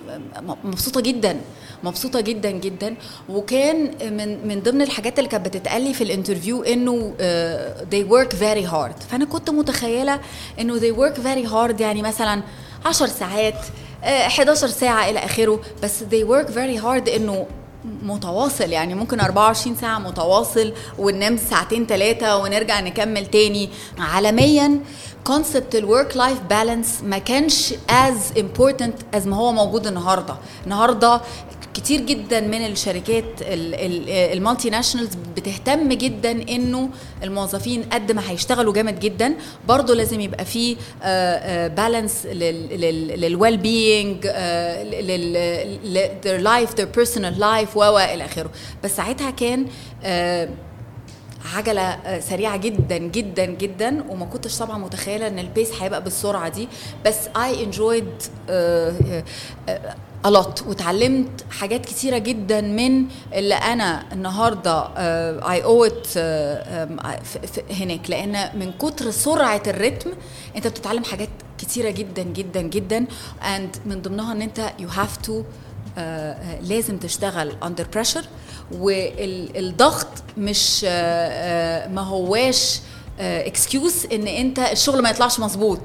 مبسوطة 0.63 1.01
جدا 1.01 1.37
مبسوطة 1.83 2.21
جدا 2.21 2.51
جدا 2.51 2.95
وكان 3.29 3.77
من 4.17 4.47
من 4.47 4.61
ضمن 4.61 4.81
الحاجات 4.81 5.19
اللي 5.19 5.29
كانت 5.29 5.45
بتتقال 5.45 5.81
لي 5.81 5.93
في 5.93 6.03
ال 6.03 6.09
interview 6.09 6.63
إنه 6.63 7.13
آه، 7.21 7.85
they 7.91 8.03
work 8.09 8.31
very 8.33 8.71
hard 8.73 9.01
فأنا 9.11 9.25
كنت 9.25 9.49
متخيلة 9.49 10.19
إنه 10.59 10.79
they 10.79 10.93
work 10.95 11.15
very 11.17 11.49
hard 11.51 11.81
يعني 11.81 12.01
مثلا 12.01 12.41
10 12.85 13.07
ساعات 13.07 13.65
11 14.07 14.67
ساعة 14.67 15.09
إلى 15.09 15.19
آخره 15.19 15.59
بس 15.83 16.03
they 16.03 16.23
work 16.27 16.47
very 16.47 16.83
hard 16.83 17.13
إنه 17.15 17.45
متواصل 18.03 18.69
يعني 18.71 18.95
ممكن 18.95 19.19
24 19.19 19.75
ساعة 19.75 19.99
متواصل 19.99 20.73
وننام 20.97 21.37
ساعتين 21.49 21.85
ثلاثة 21.85 22.37
ونرجع 22.37 22.79
نكمل 22.79 23.25
تاني. 23.25 23.69
عالميا 23.99 24.79
concept 25.23 25.75
ال 25.75 25.84
work 25.84 26.17
life 26.17 26.39
balance 26.49 26.99
ما 27.03 27.17
كانش 27.17 27.73
as 27.89 28.37
important 28.37 29.15
as 29.17 29.27
ما 29.27 29.35
هو 29.35 29.51
موجود 29.51 29.87
النهارده. 29.87 30.35
النهارده 30.63 31.21
كتير 31.77 32.01
جدا 32.01 32.39
من 32.41 32.65
الشركات 32.65 33.41
ال- 33.41 33.75
ال- 33.75 34.09
ال 34.09 34.69
multinationals 34.69 35.15
بتهتم 35.35 35.89
جدا 35.93 36.31
إنه 36.31 36.89
الموظفين 37.23 37.83
قد 37.83 38.11
ما 38.11 38.29
هيشتغلوا 38.31 38.73
جامد 38.73 38.99
جدا. 38.99 39.33
برضه 39.67 39.95
لازم 39.95 40.21
يبقى 40.21 40.45
في 40.45 40.75
balance 41.75 42.25
لل 42.25 43.57
well-being 43.57 44.27
their 46.23 46.41
life 46.43 46.71
their 46.79 46.99
personal 46.99 47.39
life 47.39 47.75
و 47.77 47.97
إلى 47.99 48.25
آخره. 48.25 48.49
بس 48.83 48.95
ساعتها 48.95 49.31
كان 49.31 49.65
آه، 50.03 50.49
عجلة 51.55 51.81
آه، 51.81 52.19
سريعة 52.19 52.57
جدا 52.57 52.97
جدا 52.97 53.45
جدا. 53.45 54.03
وما 54.09 54.25
كنتش 54.25 54.57
طبعا 54.57 54.77
متخيلة 54.77 55.27
إن 55.27 55.39
ال 55.39 55.48
pace 55.48 55.81
هيبقى 55.81 56.03
بالسرعة 56.03 56.49
دي. 56.49 56.67
بس 57.05 57.17
I 57.43 57.63
enjoyed 57.63 58.07
a 60.25 60.29
lot. 60.29 60.67
واتعلمت 60.67 61.45
حاجات 61.51 61.85
كتيرة 61.85 62.17
جدا 62.17 62.61
من 62.61 63.05
اللي 63.33 63.55
أنا 63.55 64.03
النهاردة 64.13 64.87
I 65.51 65.63
owe 65.63 65.96
it 65.96 66.17
هناك. 67.71 68.09
لأن 68.09 68.59
من 68.59 68.71
كتر 68.71 69.11
سرعة 69.11 69.61
ال 69.67 69.73
rythme 69.73 70.09
أنت 70.55 70.67
بتتعلم 70.67 71.03
حاجات 71.03 71.29
كتيرة 71.57 71.89
جدا 71.89 72.23
جدا 72.23 72.61
جدا. 72.61 73.05
And 73.41 73.77
من 73.85 74.01
ضمنها 74.01 74.31
أن 74.31 74.41
أنت 74.41 74.71
to 75.27 75.31
آه، 75.99 76.31
آه، 76.33 76.61
لازم 76.61 76.97
تشتغل 76.97 77.51
under 77.63 77.87
pressure 77.93 78.23
والضغط 78.71 80.07
مش 80.37 80.85
آه، 80.87 80.89
آه، 80.89 81.87
ما 81.87 82.01
هواش 82.01 82.79
excuse 83.19 84.05
إن 84.13 84.27
أنت 84.27 84.59
الشغل 84.59 85.01
ما 85.01 85.09
يطلعش 85.09 85.39
مظبوط. 85.39 85.79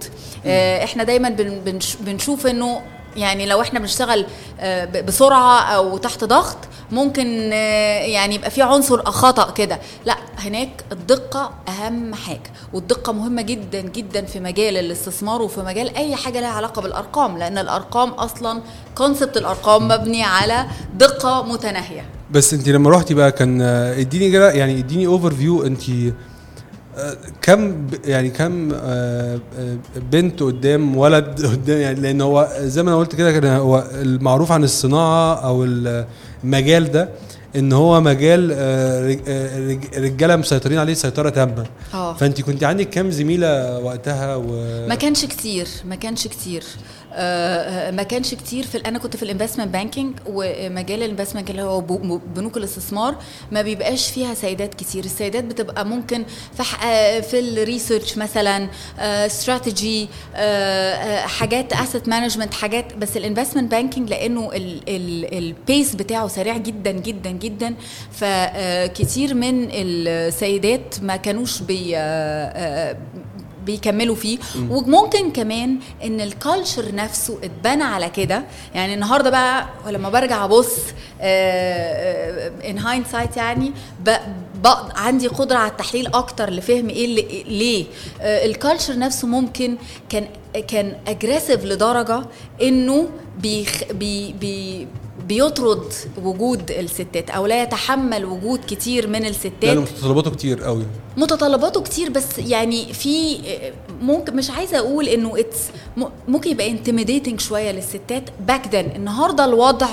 آه، 0.47 0.85
إحنا 0.85 1.05
دايما 1.05 1.29
بن- 1.29 1.61
بنش- 1.65 1.97
بنشوف 1.97 2.47
إنه 2.47 2.83
يعني 3.17 3.47
لو 3.47 3.61
إحنا 3.61 3.79
بنشتغل 3.79 4.27
آه، 4.61 4.85
بسرعة 5.01 5.61
أو 5.61 5.97
تحت 5.99 6.25
ضغط 6.25 6.57
ممكن 6.93 7.51
آه، 7.53 7.99
يعني 8.03 8.35
يبقى 8.35 8.51
في 8.51 8.63
عنصر 8.63 9.03
خطأ 9.05 9.51
كده. 9.51 9.79
لا 10.07 10.17
هناك 10.39 10.85
الدقة 10.93 11.51
أهم 11.69 12.15
حاجة 12.15 12.53
والدقة 12.73 13.13
مهمة 13.13 13.43
جدا 13.43 13.81
جدا 13.81 14.25
في 14.25 14.41
مجال 14.41 14.77
الاستثمار 14.77 15.43
وفي 15.43 15.61
مجال 15.61 15.97
أي 15.97 16.17
حاجة 16.17 16.41
لها 16.41 16.49
علاقة 16.51 16.83
بالأرقام 16.83 17.39
لأن 17.39 17.59
الأرقام 17.59 18.11
أصلا 18.11 18.63
concept 18.95 19.37
الأرقام 19.37 19.89
مبني 19.89 20.23
على 20.23 20.67
دقة 20.95 21.43
متناهية. 21.43 22.05
بس 22.31 22.55
انت 22.55 22.69
لما 22.69 22.91
رحتي 22.91 23.15
بقى 23.15 23.33
كان 23.33 23.63
آه، 23.63 24.01
اديني 24.01 24.33
يعني 24.33 24.79
اديني 24.79 25.07
overview 25.07 25.67
انت 25.67 25.83
كم 27.43 27.87
يعني 28.05 28.31
كم 28.31 28.73
آه، 28.75 29.39
آه، 29.59 29.77
بنت 30.13 30.43
قدام 30.43 30.97
ولد 30.97 31.47
قدام؟ 31.47 31.79
يعني 31.79 32.01
لأن 32.01 32.21
هو 32.21 32.49
زي 32.61 32.83
ما 32.83 32.91
أنا 32.91 32.99
قلت 32.99 33.15
كده 33.15 33.33
كان 33.33 33.45
هو 33.47 33.85
المعروف 33.93 34.53
عن 34.53 34.65
الصناعة 34.65 35.35
أو 35.35 35.65
المجال 36.45 36.93
ده 36.93 37.09
إن 37.57 37.73
هو 37.73 38.01
مجال 38.01 38.51
آه، 38.55 39.07
رج- 39.09 39.29
رج- 39.71 39.99
رجالة 39.99 40.37
مسيطرين 40.37 40.79
عليه 40.79 40.95
سيطرة 40.95 41.29
تامة. 41.31 41.67
فانت 42.15 42.41
كنت 42.41 42.65
عندك 42.65 42.91
كام 42.91 43.11
زميلة 43.11 43.79
وقتها 43.79 44.37
و 44.37 44.45
ما 44.89 44.95
كانش 44.95 45.25
كتير 45.25 45.67
ما 45.85 45.95
كانش 45.95 46.27
كتير. 46.27 46.63
ما 47.91 48.03
كانش 48.03 48.35
كتير 48.35 48.67
في 48.67 48.79
أنا 48.79 48.99
كنت 48.99 49.17
في 49.17 49.23
ال 49.23 49.27
investment 49.27 49.69
banking 49.69 50.17
ومجال 50.27 51.03
ال 51.03 51.07
investment 51.07 51.51
اللي 51.51 51.63
هو 51.63 51.81
بنوك 52.37 52.57
الاستثمار 52.57 53.17
ما 53.53 53.63
بيبقاش 53.63 54.11
فيها 54.11 54.35
سيدات 54.35 54.75
كتير. 54.75 55.05
السيدات 55.05 55.45
بتبقى 55.45 55.87
ممكن 55.87 56.25
في 56.57 56.63
آه، 56.87 57.21
في 57.21 57.39
ال 57.39 57.48
research 57.48 58.19
مثلا 58.19 58.69
استراتيجي 58.99 60.09
حاجات 61.27 61.73
asset 61.73 62.09
management 62.09 62.55
حاجات 62.55 62.95
بس 62.95 63.17
ال 63.17 63.22
investment 63.22 63.71
banking 63.71 64.11
لأنه 64.11 64.51
ال 65.33 65.45
pace 65.45 65.95
بتاعه 65.95 66.29
سريع 66.29 66.57
جدا 66.57 66.91
جدا 66.91 67.31
جدا. 67.31 67.75
فكتير 68.13 69.35
من 69.35 69.69
السيدات 69.73 70.95
ما 71.03 71.17
كانوش 71.17 71.63
بي 71.63 71.97
آه، 71.97 72.01
آه، 72.01 72.97
بيكملوا 73.67 74.15
فيه. 74.15 74.39
وممكن 74.71 75.33
كمان 75.33 75.79
إن 76.05 76.21
ال 76.21 76.30
culture 76.30 76.95
نفسه 76.95 77.39
اتبنى 77.45 77.83
على 77.85 78.09
كده. 78.11 78.43
يعني 78.75 78.95
النهارده 78.95 79.31
بقى 79.31 79.67
لما 79.87 80.09
برجع 80.11 80.45
أبص 80.45 80.77
In 82.65 82.79
hind 82.79 83.07
يعني 83.37 83.73
ب- 84.05 84.11
ب- 84.65 84.91
عندي 84.97 85.27
قدرة 85.29 85.57
على 85.57 85.71
التحليل 85.71 86.07
أكتر 86.07 86.51
لفهم 86.51 86.89
إيه 86.89 87.05
اللي 87.05 87.45
ليه. 87.49 87.85
ال 88.21 88.30
culture 88.30 88.99
نفسه 88.99 89.29
ممكن 89.29 89.77
كان 90.09 90.27
كان 90.69 90.97
aggressive 91.09 91.65
لدرجة 91.65 92.23
إنه 92.63 93.09
بيخ 93.39 93.83
بي 93.93 94.33
بي 94.33 94.87
بيطرد 95.29 95.93
وجود 96.23 96.71
الستات 96.71 97.31
أو 97.31 97.47
لا 97.47 97.63
يتحمل 97.63 98.25
وجود 98.25 98.61
كتير 98.69 99.07
من 99.07 99.27
الستات. 99.27 99.65
لأنه 99.65 99.81
متطلباته 99.81 100.31
كتير 100.31 100.63
قوي. 100.63 100.87
متطلباته 101.17 101.83
كتير 101.83 102.11
بس 102.11 102.39
يعني 102.39 102.93
في 102.93 103.39
ممكن 104.01 104.37
مش 104.37 104.51
عايزة 104.51 104.79
أقول 104.79 105.09
إنه 105.09 105.41
it's 105.41 105.59
ممكن 106.29 106.51
يبقى 106.51 106.71
intimidating 106.71 107.41
شوية 107.41 107.71
للستات. 107.73 108.23
back 108.41 108.75
then 108.75 108.91
النهارده 108.97 109.45
الوضع 109.45 109.89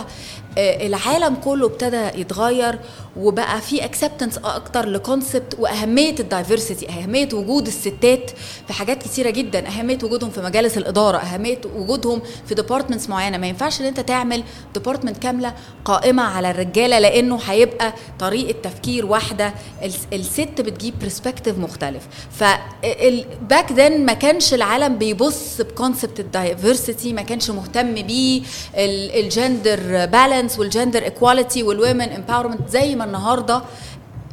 آه، 0.58 0.88
العالم 0.88 1.36
كله 1.36 1.65
ابتدى 1.65 2.22
يتغير 2.22 2.79
وبقى 3.18 3.62
في 3.62 3.86
acceptance 3.86 4.38
أكتر 4.38 4.86
ل 4.89 4.98
concept 4.98 5.55
وأهمية 5.60 6.15
ال 6.19 6.26
diversity 6.26 6.89
أهمية 6.89 7.29
وجود 7.34 7.68
الستات 7.68 8.32
في 8.68 8.74
حاجات 8.74 9.03
كتيرة 9.03 9.29
جدا 9.29 9.68
أهمية 9.68 9.98
وجودهم 10.03 10.29
في 10.29 10.41
مجالس 10.41 10.77
الإدارة 10.77 11.18
أهمية 11.18 11.62
وجودهم 11.75 12.22
في 12.48 12.56
departments 12.55 13.09
معينة. 13.10 13.38
ما 13.38 13.48
ينفعش 13.48 13.82
إن 13.82 13.86
أنت 13.86 14.00
تعمل 14.00 14.44
department 14.74 15.17
كاملة 15.18 15.53
قائمة 15.86 16.24
على 16.24 16.51
الرجالة 16.51 17.00
لأنه 17.00 17.39
هيبقى 17.48 17.94
طريقة 18.20 18.62
تفكير 18.63 19.06
واحدة. 19.06 19.53
الس- 19.84 20.08
الست 20.13 20.62
بتجيب 20.62 21.00
perspective 21.00 21.57
مختلف. 21.58 22.03
ف 22.31 22.59
back 22.59 23.71
then 23.71 24.05
ما 24.06 24.13
كانش 24.13 24.53
العالم 24.53 24.98
بيبص 24.98 25.62
ب 25.62 25.65
concept 25.65 25.88
ال 26.19 26.29
diversity 26.29 27.13
ما 27.13 27.22
كانش 27.22 27.50
مهتم 27.50 27.93
بيه 27.93 28.41
ال 28.75 28.94
gender 28.94 30.05
balance 30.05 30.59
وال 30.59 30.70
gender 30.70 31.03
equality 31.03 31.63
وال 31.63 31.77
women 31.77 32.09
empowerment 32.09 32.69
زي 32.69 32.96
ما 32.96 33.03
النهارده 33.05 33.62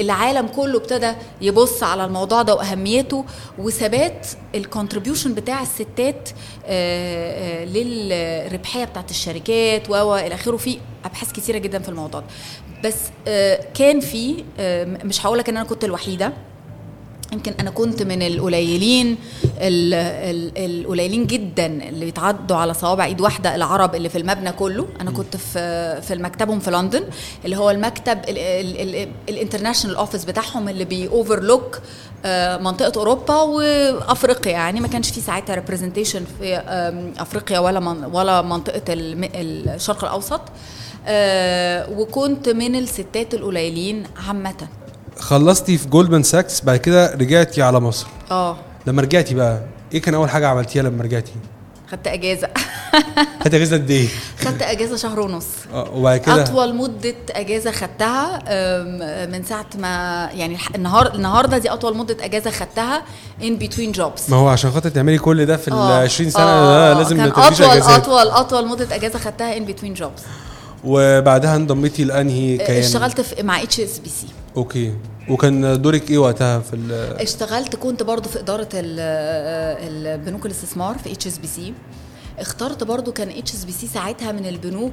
العالم 0.01 0.49
كله 0.49 0.79
ابتدى 0.79 1.13
يبص 1.41 1.83
على 1.83 2.05
الموضوع 2.05 2.43
ده 2.43 2.55
وأهميته 2.55 3.25
وإثبات 3.59 4.26
ال 4.55 4.61
contribution 4.61 5.35
بتاع 5.35 5.63
الستات 5.63 6.29
آه، 6.67 7.63
آه، 7.63 7.65
للربحية 7.65 8.85
بتاعت 8.85 9.11
الشركات 9.11 9.91
و 9.91 10.17
إلى 10.17 10.35
آخره. 10.35 10.57
في 10.57 10.79
أبحاث 11.05 11.33
كتيرة 11.33 11.59
جدا 11.59 11.79
في 11.79 11.89
الموضوع 11.89 12.21
ده. 12.21 12.27
بس 12.85 12.97
آه، 13.29 13.61
كان 13.75 14.01
في 14.01 14.45
مش 15.05 15.27
هقول 15.27 15.39
لك 15.39 15.49
إن 15.49 15.57
أنا 15.57 15.67
كنت 15.67 15.85
الوحيدة. 15.85 16.33
يمكن 17.33 17.54
أنا 17.61 17.71
كنت 17.71 18.02
من 18.02 18.23
القليلين 18.23 19.16
ال- 19.61 19.95
ال- 19.95 20.80
القليلين 20.80 21.26
جدا 21.26 21.66
اللي 21.66 22.09
يتعدوا 22.09 22.56
على 22.56 22.75
صوابع 22.75 23.04
إيد 23.04 23.21
واحدة 23.21 23.54
العرب 23.54 23.95
اللي 23.95 24.09
في 24.09 24.18
المبنى 24.18 24.52
كله. 24.52 24.87
أنا 25.00 25.11
كنت 25.11 25.37
في 25.37 26.02
في 26.02 26.14
مكتبهم 26.14 26.61
في 26.61 26.71
لندن 26.71 27.04
اللي 27.45 27.56
هو 27.56 27.71
المكتب 27.71 28.18
ال 29.29 29.33
international 29.33 29.97
office 29.97 30.25
بتاعهم 30.25 30.68
اللي 30.68 30.85
بي 30.85 31.04
overlook 31.04 31.81
منطقة 32.61 32.92
أوروبا 32.99 33.35
وأفريقيا. 33.35 34.52
يعني 34.52 34.80
ما 34.80 34.88
كانش 34.88 35.11
في 35.11 35.21
ساعتها 35.21 35.54
representation 35.55 36.25
في 36.38 36.56
أفريقيا 37.18 37.59
ولا 37.59 37.80
من 37.80 38.04
ولا 38.04 38.42
منطقة 38.42 38.83
الشرق 38.88 40.04
الأوسط. 40.04 40.40
آه، 41.09 41.90
وكنت 41.90 42.49
من 42.49 42.76
الستات 42.76 43.35
القليلين 43.35 44.04
عامة. 44.28 44.68
خلصتي 45.30 45.78
في 45.78 45.88
جولدمان 45.88 46.23
ساكس 46.23 46.61
بعد 46.61 46.76
كده 46.76 47.14
رجعتي 47.14 47.62
على 47.62 47.80
مصر. 47.80 48.06
آه. 48.30 48.56
لما 48.87 49.02
رجعتي 49.02 49.35
بقى 49.35 49.61
إيه 49.95 50.02
كان 50.02 50.14
أول 50.14 50.30
حاجة 50.30 50.49
عملتيها 50.49 50.83
لما 50.83 51.02
رجعتي؟ 51.02 51.33
خدت 51.92 52.06
أجازة. 52.06 52.49
خدتي 53.45 53.56
أجازة 53.56 53.76
قد 53.76 53.90
إيه؟ 53.90 54.09
خدت 54.40 54.62
أجازة 54.62 54.97
شهر 54.97 55.21
ونص. 55.21 55.47
آه، 55.73 55.90
وبعد 55.95 56.21
كده؟ 56.21 56.42
أطول 56.42 56.75
مدة 56.75 57.14
أجازة 57.30 57.71
خدتها 57.71 58.38
من 59.26 59.45
ساعة 59.45 59.66
ما 59.78 59.88
يعني 60.35 60.59
النهار 60.75 61.14
النهارده 61.14 61.59
دي 61.59 61.71
أطول 61.71 61.97
مدة 61.97 62.16
أجازة 62.25 62.50
خدتها 62.50 63.02
in 63.43 63.57
between 63.57 63.93
jobs 63.93 64.31
ما 64.30 64.37
هو 64.37 64.49
عشان 64.49 64.71
خاطر 64.71 64.88
تعملي 64.88 65.18
كل 65.18 65.47
ده 65.47 65.56
في 65.56 65.68
ال 65.68 65.75
20 65.75 66.30
سنة 66.30 66.45
ده 66.45 66.92
لازم 66.92 67.16
كان 67.16 67.28
أطول 67.28 67.66
أجازات. 67.66 68.00
أطول 68.00 68.28
أطول 68.28 68.68
مدة 68.68 68.95
أجازة 68.95 69.18
خدتها 69.18 69.56
in 69.57 69.65
between 69.65 69.95
jobs 69.95 70.23
وبعدها 70.85 71.56
انضميتي 71.56 72.04
لأنهي 72.04 72.59
كيان؟ 72.59 72.78
اشتغلت 72.83 73.21
في 73.21 73.42
مع 73.42 73.62
HSBC 73.62 74.26
okay. 74.57 74.93
وكان 75.28 75.83
دورك 75.83 76.11
إيه 76.11 76.18
وقتها 76.18 76.59
في 76.61 76.76
ال- 76.76 77.21
اشتغلت 77.21 77.76
كنت 77.76 78.02
برضو 78.02 78.28
في 78.28 78.38
إدارة 78.40 78.68
ال- 78.75 80.06
البنوك 80.06 80.47
الاستثمار 80.47 80.99
في 80.99 81.12
HSBC 81.12 81.75
اخترت 82.38 82.85
برضو 82.85 83.12
كان 83.12 83.28
HSBC 83.31 83.87
ساعتها 83.87 84.33
من 84.33 84.47
البنوك 84.47 84.92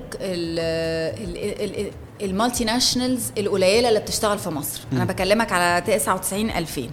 ال 2.22 2.64
multinationals 2.66 3.32
القليلة 3.38 3.90
اللي 3.90 4.00
بتشتغل 4.00 4.40
في 4.40 4.50
مصر. 4.50 4.82
أنا 4.94 5.06
بكلمك 5.06 5.52
على 5.52 5.82
99 5.82 6.50
2000 6.50 6.90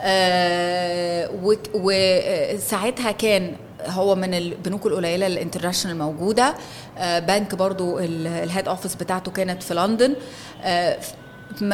آه، 0.00 1.30
وساعتها 1.74 3.10
كان 3.12 3.52
هو 3.86 4.14
من 4.14 4.34
البنوك 4.34 4.86
القليلة 4.86 5.26
ال 5.26 5.31
international 5.31 5.98
موجودة. 5.98 6.54
آه، 6.98 7.18
بنك 7.18 7.54
برضو 7.54 7.98
ال 7.98 8.12
head 8.12 8.68
office 8.68 8.94
بتاعته 8.94 9.30
كانت 9.30 9.62
في 9.62 9.74
لندن 9.74 10.14
آه، 10.62 10.98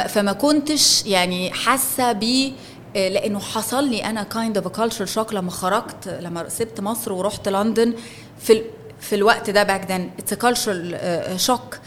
فما 0.07 0.33
كنتش 0.33 1.05
يعني 1.05 1.51
حاسة 1.53 2.11
بيه 2.11 2.51
آه، 2.95 3.09
لأنه 3.09 3.39
حصل 3.39 3.87
لي 3.89 4.05
أنا 4.05 4.23
kind 4.23 4.57
of 4.57 4.67
culture 4.67 5.05
shock 5.05 5.33
لما 5.33 5.51
خرجت 5.51 6.07
لما 6.21 6.49
سبت 6.49 6.81
مصر 6.81 7.13
ورحت 7.13 7.47
لندن 7.49 7.93
في 8.41 8.53
ال- 8.53 8.63
في 9.01 9.15
الوقت 9.15 9.49
ده 9.49 9.63
back 9.63 9.91
then 9.91 10.09
it's 10.19 10.33
cultural 10.33 11.39
shock 11.39 11.79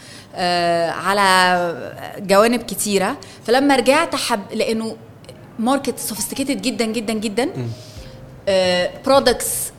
على 0.89 1.91
جوانب 2.19 2.59
كتيرة. 2.61 3.17
فلما 3.47 3.75
رجعت 3.75 4.15
حب 4.15 4.39
لأنه 4.53 4.95
market 5.59 5.99
sophisticated 5.99 6.61
جدا 6.61 6.85
جدا 6.85 7.13
جدا 7.13 7.49
products 9.05 9.71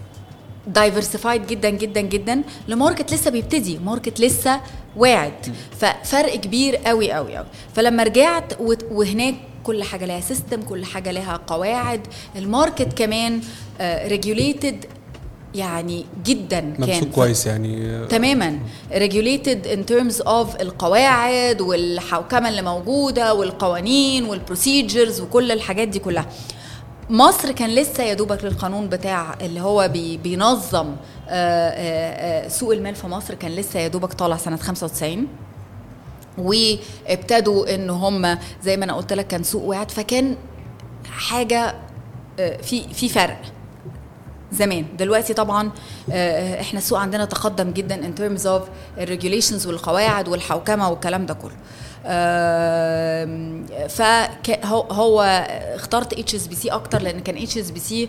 diversified 0.66 1.46
جدا 1.46 1.70
جدا 1.70 2.00
جدا 2.00 2.42
ل 2.68 2.75
market 2.75 3.14
لسه 3.14 3.30
بيبتدي 3.30 3.78
market 3.78 4.20
لسه 4.20 4.60
واعد. 4.96 5.32
ففرق 5.80 6.34
كبير 6.36 6.76
قوي 6.76 7.12
قوي 7.12 7.36
قوي 7.36 7.46
فلما 7.74 8.02
رجعت 8.02 8.52
وهناك 8.90 9.34
كل 9.64 9.82
حاجة 9.82 10.04
لها 10.04 10.20
system 10.20 10.62
كل 10.62 10.84
حاجة 10.84 11.10
لها 11.10 11.40
قواعد 11.46 12.00
ال 12.36 12.45
market 12.45 12.98
كمان 12.98 13.40
regulated 13.80 14.84
يعني 15.54 16.04
جدا 16.24 16.60
كان. 16.86 17.04
كويس 17.04 17.46
يعني. 17.46 18.06
تماما. 18.06 18.58
regulated 18.92 19.66
in 19.66 19.92
terms 19.92 20.22
of 20.26 20.60
القواعد 20.60 21.60
والحوكمه 21.60 22.48
اللي 22.48 22.62
موجودة 22.62 23.34
والقوانين 23.34 24.24
وال 24.24 24.40
procedures 24.40 25.20
وكل 25.20 25.52
الحاجات 25.52 25.88
دي 25.88 25.98
كلها. 25.98 26.26
مصر 27.10 27.52
كان 27.52 27.70
لسه 27.70 28.02
يا 28.04 28.14
دوبك 28.14 28.44
للقانون 28.44 28.88
بتاع 28.88 29.34
اللي 29.40 29.60
هو 29.60 29.88
بي 29.88 30.16
بينظم 30.16 30.86
آه، 30.86 30.94
آه، 31.28 32.44
آه، 32.44 32.48
سوق 32.48 32.72
المال 32.72 32.94
في 32.94 33.06
مصر 33.06 33.34
كان 33.34 33.50
لسه 33.52 33.80
يا 33.80 33.88
دوبك 33.88 34.12
طالع 34.12 34.36
سنة 34.36 34.56
95 34.56 35.28
وابتدوا 36.38 37.74
إن 37.74 37.90
هم 37.90 38.38
زي 38.62 38.76
ما 38.76 38.84
أنا 38.84 38.92
قلت 38.92 39.12
لك 39.12 39.26
كان 39.26 39.42
سوق 39.42 39.62
واعد 39.64 39.90
فكان 39.90 40.36
حاجة 41.10 41.74
في 42.36 42.94
في 42.94 43.08
فرق 43.08 43.40
زمان. 44.52 44.86
دلوقتي 44.98 45.34
طبعا 45.34 45.70
إحنا 46.60 46.78
السوق 46.78 46.98
عندنا 46.98 47.24
تقدم 47.24 47.70
جدا 47.70 47.96
in 47.96 48.20
terms 48.20 48.44
of 48.46 48.62
ال 48.98 49.04
regulations 49.04 49.66
والقواعد 49.66 50.28
والحوكمة 50.28 50.90
والكلام 50.90 51.26
ده 51.26 51.34
كله. 51.34 51.56
فهو 53.88 54.80
هو 54.90 55.22
اخترت 55.74 56.12
HSBC 56.12 56.68
أكتر 56.68 57.02
لأن 57.02 57.20
كان 57.20 57.36
HSBC 57.42 58.08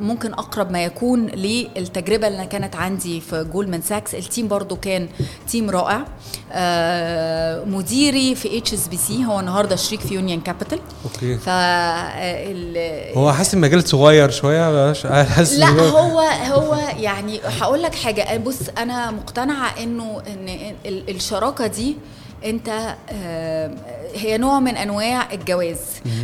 ممكن 0.00 0.32
أقرب 0.32 0.70
ما 0.70 0.84
يكون 0.84 1.26
للتجربة 1.26 2.28
اللي 2.28 2.46
كانت 2.46 2.76
عندي 2.76 3.20
في 3.20 3.44
جولدمان 3.52 3.82
ساكس 3.82 4.14
ال 4.14 4.21
team 4.21 4.48
برضو 4.48 4.76
كان 4.76 5.08
team 5.48 5.70
رائع. 5.70 6.04
آه، 6.52 7.64
مديري 7.64 8.34
في 8.34 8.58
HSBC 8.58 9.24
هو 9.24 9.40
النهارده 9.40 9.76
شريك 9.76 10.00
في 10.00 10.14
يونيون 10.14 10.40
كابيتال 10.40 10.78
okay. 11.04 11.34
ف 11.38 11.48
ال- 11.48 13.16
هو 13.18 13.32
حاسس 13.32 13.54
المجال 13.54 13.88
صغير 13.88 14.30
شوية 14.30 14.92
حاسس 15.24 15.58
لا 15.58 15.66
هو 15.68 16.20
هو 16.54 16.74
يعني 17.00 17.40
هقول 17.60 17.82
لك 17.82 17.94
حاجة. 17.94 18.36
بص 18.38 18.58
أنا 18.78 19.10
مقتنعة 19.10 19.74
إنه 19.82 20.22
إن 20.26 20.48
ال- 20.86 21.10
الشراكة 21.16 21.66
دي 21.66 21.96
انت 22.44 22.96
آم، 23.12 23.76
هي 24.14 24.38
نوع 24.38 24.60
من 24.60 24.76
انواع 24.76 25.32
الجواز. 25.32 25.78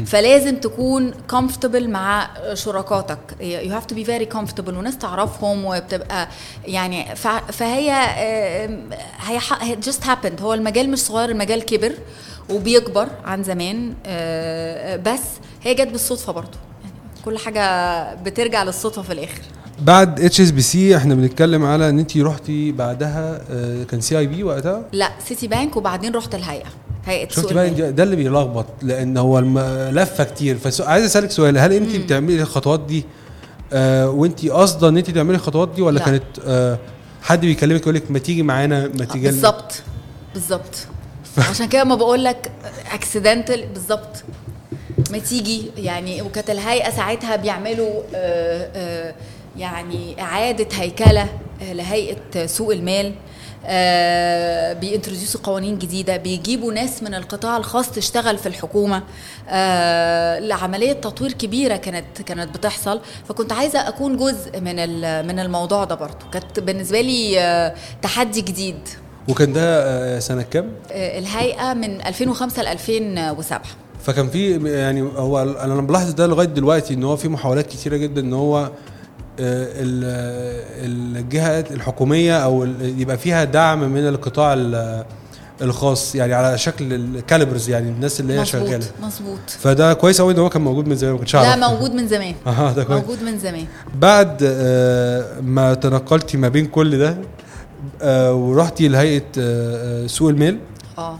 فلازم 0.06 0.56
تكون 0.56 1.12
comfortable 1.32 1.82
مع 1.88 2.30
شركاتك 2.54 3.18
you 3.40 3.70
have 3.72 3.86
to 3.92 3.96
be 3.96 4.04
very 4.08 4.36
comfortable. 4.38 4.68
وناس 4.74 4.98
تعرفهم 4.98 5.64
وبتبقى 5.64 6.28
يعني 6.66 7.16
فهي 7.52 7.92
آم، 7.92 8.90
هي 9.60 9.76
just 9.82 10.04
happened. 10.04 10.40
هو 10.42 10.54
المجال 10.54 10.90
مش 10.90 10.98
صغير 10.98 11.28
المجال 11.28 11.64
كبر 11.64 11.92
وبيكبر 12.50 13.08
عن 13.24 13.42
زمان 13.42 13.94
آه، 14.06 14.96
بس 14.96 15.20
هي 15.62 15.74
جت 15.74 15.88
بالصدفة 15.88 16.32
برضو. 16.32 16.58
يعني 16.82 16.94
كل 17.24 17.38
حاجة 17.38 18.14
بترجع 18.14 18.62
للصدفة 18.62 19.02
في 19.02 19.12
الآخر. 19.12 19.42
بعد 19.82 20.20
HSBC 20.20 20.96
إحنا 20.96 21.14
بنتكلم 21.14 21.64
على 21.64 21.88
ان 21.88 21.98
انت 21.98 22.16
رحتي 22.16 22.72
بعدها 22.72 23.40
آه، 23.50 23.84
كان 23.84 24.00
CIB 24.00 24.42
وقتها 24.44 24.82
لا 24.92 25.10
سيتي 25.28 25.46
بانك 25.48 25.76
وبعدين 25.76 26.14
رحت 26.14 26.34
الهيئة 26.34 26.66
هيئة 27.06 27.28
سوق 27.28 27.44
شفت 27.44 27.52
بقى. 27.52 27.70
ده- 27.70 28.02
اللي 28.02 28.16
بيلخبط 28.16 28.66
لأن 28.82 29.16
هو 29.16 29.38
لفة 29.90 30.24
كتير 30.24 30.58
فعايز 30.58 31.04
أسألك 31.04 31.30
سؤال 31.30 31.58
هل 31.58 31.72
انت 31.72 31.96
بتعملي 31.96 32.42
الخطوات 32.42 32.80
دي 32.80 33.04
آه 33.72 34.10
وانت 34.10 34.46
قاصدة 34.46 34.88
إن 34.88 34.96
انت 34.96 35.10
تعملي 35.10 35.36
الخطوات 35.36 35.68
دي 35.74 35.82
ولا 35.82 35.98
لا. 35.98 36.04
كانت 36.04 36.22
آه 36.46 36.78
حد 37.22 37.40
بيكلمك 37.40 37.80
يقول 37.82 37.94
لك 37.94 38.10
ما 38.10 38.18
تيجي 38.18 38.42
معانا 38.42 38.88
ما 38.98 39.04
تيجي؟ 39.04 39.26
بالظبط 39.26 39.72
بالظبط 40.34 40.76
عشان 41.38 41.68
كده 41.68 41.84
ما 41.84 41.94
بقول 41.94 42.24
لك 42.24 42.50
accidental 42.92 43.66
بالظبط 43.74 44.24
ما 45.10 45.18
تيجي 45.18 45.70
يعني 45.76 46.22
وكانت 46.22 46.50
الهيئة 46.50 46.90
ساعتها 46.90 47.36
بيعملوا 47.36 48.02
آه، 48.14 48.70
آه، 48.74 49.14
يعني 49.58 50.22
إعادة 50.22 50.68
هيكلة 50.72 51.26
آه، 51.62 51.72
لهيئة 51.72 52.46
سوق 52.46 52.72
المال 52.72 53.12
آه 53.66 54.72
بينتروديوسوا 54.72 55.40
قوانين 55.44 55.78
جديدة 55.78 56.16
بيجيبوا 56.16 56.72
ناس 56.72 57.02
من 57.02 57.14
القطاع 57.14 57.56
الخاص 57.56 57.90
تشتغل 57.90 58.38
في 58.38 58.46
الحكومة. 58.46 59.02
آه 59.48 60.38
لعملية 60.38 60.92
تطوير 60.92 61.32
كبيرة 61.32 61.76
كانت 61.76 62.22
كانت 62.26 62.54
بتحصل. 62.58 63.00
فكنت 63.28 63.52
عايزة 63.52 63.88
أكون 63.88 64.16
جزء 64.16 64.60
من 64.60 64.78
ال- 64.78 65.26
من 65.26 65.38
الموضوع 65.40 65.84
ده 65.84 65.94
برضو. 65.94 66.26
كانت 66.32 66.60
بالنسبة 66.60 67.00
لي 67.00 67.40
آه 67.40 67.74
تحدي 68.02 68.40
جديد. 68.40 68.78
وكان 69.28 69.52
ده 69.52 70.20
سنة 70.20 70.42
كام؟ 70.42 70.72
الهيئة 70.90 71.74
من 71.74 72.00
2005 72.06 72.62
ل 72.62 72.66
2007 72.66 73.62
فكان 74.02 74.28
في 74.28 74.70
يعني 74.78 75.02
هو 75.02 75.42
أنا 75.42 75.74
ملاحظ 75.74 76.10
ده 76.12 76.26
لغاية 76.26 76.46
دلوقتي 76.48 76.94
إن 76.94 77.04
هو 77.04 77.16
في 77.16 77.28
محاولات 77.28 77.66
كتيرة 77.66 77.96
جدا 77.96 78.20
إن 78.20 78.32
هو 78.32 78.70
الجهات 80.84 81.72
الحكومية 81.72 82.36
أو 82.38 82.64
يبقى 82.80 83.18
فيها 83.18 83.44
دعم 83.44 83.92
من 83.92 84.08
القطاع 84.08 84.52
ال- 84.54 85.04
الخاص 85.62 86.14
يعني 86.14 86.34
على 86.34 86.58
شكل 86.58 86.92
الكاليبرز 86.92 87.68
يعني 87.70 87.88
الناس 87.88 88.20
اللي 88.20 88.40
هي 88.40 88.44
شغالة. 88.44 88.76
مظبوط. 88.76 89.02
مظبوط 89.02 89.38
فده 89.50 89.92
كويس 89.94 90.20
قوي 90.20 90.32
إن 90.32 90.38
هو 90.38 90.48
كان 90.48 90.62
موجود 90.62 90.88
من 90.88 90.96
زمان 90.96 91.12
ما 91.12 91.18
كنتش 91.18 91.36
لا 91.36 91.56
موجود 91.68 91.90
من 91.94 92.08
زمان. 92.08 92.34
آه 92.46 92.72
ده 92.72 92.84
كويس. 92.84 93.00
موجود 93.00 93.22
من 93.22 93.38
زمان. 93.38 93.66
بعد 93.94 94.38
آه، 94.42 95.40
ما 95.40 95.74
تنقلتي 95.74 96.36
ما 96.36 96.48
بين 96.48 96.66
كل 96.66 96.98
ده 96.98 97.16
آه، 98.02 98.34
ورحتي 98.34 98.88
لهيئة 98.88 99.22
آه، 99.38 100.04
آه، 100.04 100.06
سوق 100.06 100.28
المال 100.30 100.58
آه. 100.98 101.18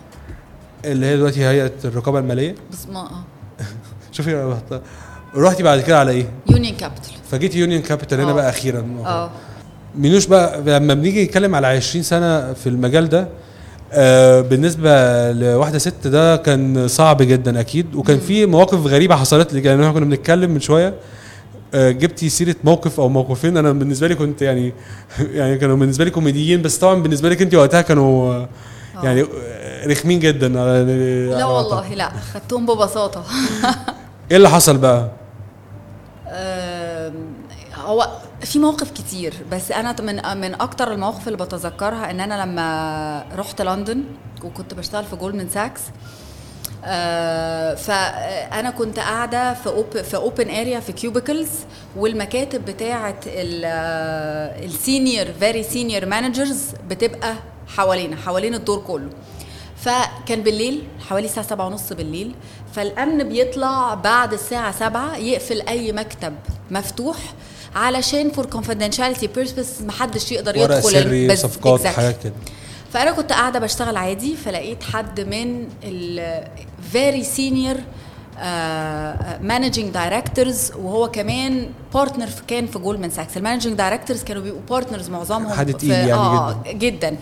اللي 0.85 1.07
هي 1.07 1.17
دلوقتي 1.17 1.45
هيئة 1.47 1.73
الرقابة 1.85 2.19
المالية. 2.19 2.55
بس 2.73 2.87
ما 2.93 3.01
آه. 3.01 3.25
شوفي 4.13 4.57
رحتي 5.37 5.63
بعد 5.63 5.81
كده 5.81 5.99
على 6.01 6.11
إيه؟ 6.11 6.27
يونيون 6.51 6.75
كابيتال 6.77 7.13
فجيتي 7.31 7.59
يونيون 7.59 7.83
كابيتال 7.83 8.21
هنا 8.21 8.31
آه. 8.31 8.35
بقى 8.35 8.49
أخيرا. 8.49 8.87
آه. 9.07 9.31
مينوش 9.97 10.27
بقى 10.27 10.61
لما 10.79 10.95
بنيجي 10.95 11.25
نتكلم 11.25 11.55
على 11.55 11.67
20 11.67 12.03
سنة 12.03 12.53
في 12.53 12.69
المجال 12.69 13.09
ده 13.09 13.29
آه 13.93 14.41
بالنسبة 14.41 14.91
لواحدة 15.33 15.79
ست 15.79 16.07
ده 16.07 16.37
كان 16.37 16.89
صعب 16.89 17.23
جدا 17.23 17.61
أكيد 17.61 17.95
وكان 17.95 18.19
في 18.21 18.47
مواقف 18.47 18.87
غريبة 18.87 19.17
حصلت 19.17 19.53
لي. 19.53 19.63
يعني 19.65 19.81
إحنا 19.83 19.93
كنا 19.93 20.05
بنتكلم 20.05 20.51
من 20.51 20.61
شوية 20.61 20.95
آه 21.75 21.91
جبتي 21.91 22.29
سيرة 22.29 22.57
موقف 22.65 23.01
أو 23.01 23.09
موقفين. 23.09 23.57
أنا 23.57 23.73
بالنسبة 23.73 24.09
لي 24.09 24.15
كنت 24.15 24.43
يعني 24.43 24.73
يعني 25.39 25.59
كانوا 25.59 25.77
بالنسبة 25.77 26.05
لي 26.05 26.11
كوميديين 26.11 26.63
بس 26.63 26.79
طبعا 26.79 26.95
بالنسبة 27.03 27.29
لك 27.29 27.43
أنت 27.43 27.55
وقتها 27.55 27.81
كانوا 27.83 28.35
آه،. 28.35 28.49
يعني 29.03 29.21
آه، 29.23 29.87
رخمين 29.87 30.21
جدا. 30.21 30.49
على- 30.55 30.89
لا 31.39 31.45
والله 31.45 31.95
لا 31.95 32.13
خدتهم 32.35 32.67
ببساطة. 32.67 33.25
إيه 34.31 34.37
اللي 34.37 34.49
حصل 34.49 34.79
بقى؟ 34.79 35.09
هو 37.75 38.09
في 38.41 38.59
مواقف 38.59 38.91
كتير 38.91 39.35
بس 39.53 39.73
أنا 39.73 39.97
من 40.01 40.39
من 40.41 40.55
أكتر 40.61 40.93
المواقف 40.93 41.29
اللي 41.29 41.39
بتذكرها 41.45 42.11
إن 42.11 42.21
أنا 42.21 42.43
لما 42.45 43.25
رحت 43.37 43.63
لندن 43.63 44.05
وكنت 44.45 44.75
بشتغل 44.75 45.05
في 45.05 45.17
جولدمان 45.17 45.49
ساكس 45.49 45.81
آه 46.85 47.75
فأنا 47.75 48.71
كنت 48.71 48.99
قاعدة 48.99 49.55
في 49.55 49.67
op 49.69 50.03
في 50.03 50.17
open 50.17 50.51
area 50.51 50.81
في 50.81 50.93
cubicles 50.93 51.49
والمكاتب 51.97 52.65
بتاعه 52.65 53.15
ال 54.65 54.74
senior 54.74 55.27
very 55.41 55.63
senior 55.63 56.07
managers 56.07 56.63
بتبقى 56.89 57.35
حوالينا 57.77 58.17
حوالين 58.17 58.55
الدور 58.55 58.79
كله 58.87 59.11
فكان 59.81 60.43
بالليل 60.43 60.83
حوالي 61.09 61.27
الساعة 61.27 61.47
سبعة 61.47 61.67
ونص 61.67 61.93
بالليل 61.93 62.35
فالأمن 62.75 63.29
بيطلع 63.29 63.95
بعد 63.95 64.33
الساعة 64.33 64.73
سبعة 64.73 65.17
يقفل 65.17 65.61
أي 65.69 65.93
مكتب 65.93 66.35
مفتوح 66.71 67.17
علشان 67.75 68.31
فور 68.31 68.47
confidentiality 68.51 69.27
purpose 69.39 69.83
محدش 69.83 70.33
يقدر 70.33 70.57
يدخل 70.57 70.83
سري 70.93 71.37
صفقات. 71.37 71.87
حاجات 71.87 72.23
كده 72.25 72.33
فأنا 72.93 73.11
كنت 73.13 73.33
قاعدة 73.33 73.59
بشتغل 73.59 73.97
عادي 73.97 74.37
فلقيت 74.37 74.83
حد 74.83 75.21
من 75.21 75.69
ال 75.85 76.45
very 76.93 77.25
senior 77.37 77.79
managing 79.41 79.89
directors 79.91 80.73
وهو 80.73 81.11
كمان 81.11 81.71
partner 81.95 82.29
كان 82.49 82.67
في 82.67 82.79
جولدمان 82.79 83.11
ساكس 83.11 83.37
ال 83.37 83.41
managing 83.41 83.75
directors 83.75 84.25
كانوا 84.25 84.43
بيبقوا 84.43 84.63
partners 84.71 85.11
معظمهم 85.11 85.53
حد 85.53 85.73
تقيل 85.75 85.91
يعني 85.91 86.13
آه 86.13 86.63
جدا. 86.65 86.73
جدا. 86.73 87.17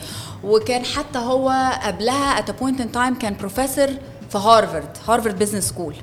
وكان 0.45 0.85
حتى 0.85 1.19
هو 1.19 1.79
قبلها 1.83 2.39
at 2.39 2.51
point 2.51 2.81
in 2.81 2.93
time 2.93 3.15
كان 3.19 3.37
بروفيسور 3.37 3.87
في 4.31 4.39
هارفارد 4.39 4.89
Harvard 5.09 5.39
Business 5.39 5.69
School 5.69 5.95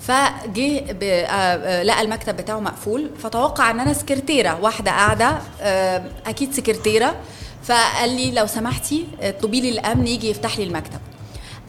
فجه 0.00 0.84
آه، 1.02 1.26
آه، 1.26 1.82
لقى 1.82 2.00
المكتب 2.02 2.36
بتاعه 2.36 2.60
مقفول. 2.60 3.10
فتوقع 3.18 3.70
إن 3.70 3.80
أنا 3.80 3.92
سكرتيره 3.92 4.58
واحدة 4.62 4.90
قاعدة 4.90 5.38
آه، 5.60 6.02
أكيد 6.26 6.52
سكرتيره 6.54 7.14
فقال 7.62 8.10
لي 8.16 8.30
لو 8.30 8.46
سمحتي 8.46 9.06
اطلبي 9.20 9.60
لي 9.60 9.68
الأمن 9.68 10.06
يجي 10.06 10.30
يفتح 10.30 10.58
لي 10.58 10.64
المكتب. 10.64 11.00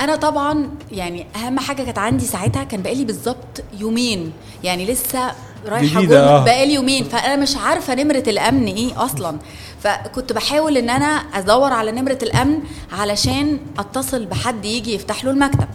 أنا 0.01 0.15
طبعا 0.15 0.69
يعني 0.91 1.25
أهم 1.35 1.59
حاجة 1.59 1.83
كانت 1.83 1.97
عندي 1.97 2.25
ساعتها 2.25 2.63
كان 2.63 2.81
بقالي 2.81 3.05
بالظبط 3.05 3.63
يومين. 3.79 4.31
يعني 4.63 4.85
لسه 4.85 5.31
رايحة 5.65 6.01
جول 6.01 6.15
آه. 6.15 6.43
بقالي 6.43 6.73
يومين. 6.73 7.03
فأنا 7.03 7.35
مش 7.35 7.57
عارفة 7.57 7.95
نمرة 7.95 8.23
الأمن 8.27 8.67
إيه 8.67 9.05
أصلا. 9.05 9.37
فكنت 9.83 10.33
بحاول 10.33 10.77
إن 10.77 10.89
أنا 10.89 11.05
أدور 11.05 11.73
على 11.73 11.91
نمرة 11.91 12.17
الأمن 12.23 12.59
علشان 12.91 13.59
أتصل 13.79 14.25
بحد 14.25 14.65
يجي 14.65 14.93
يفتح 14.95 15.25
له 15.25 15.31
المكتب. 15.31 15.67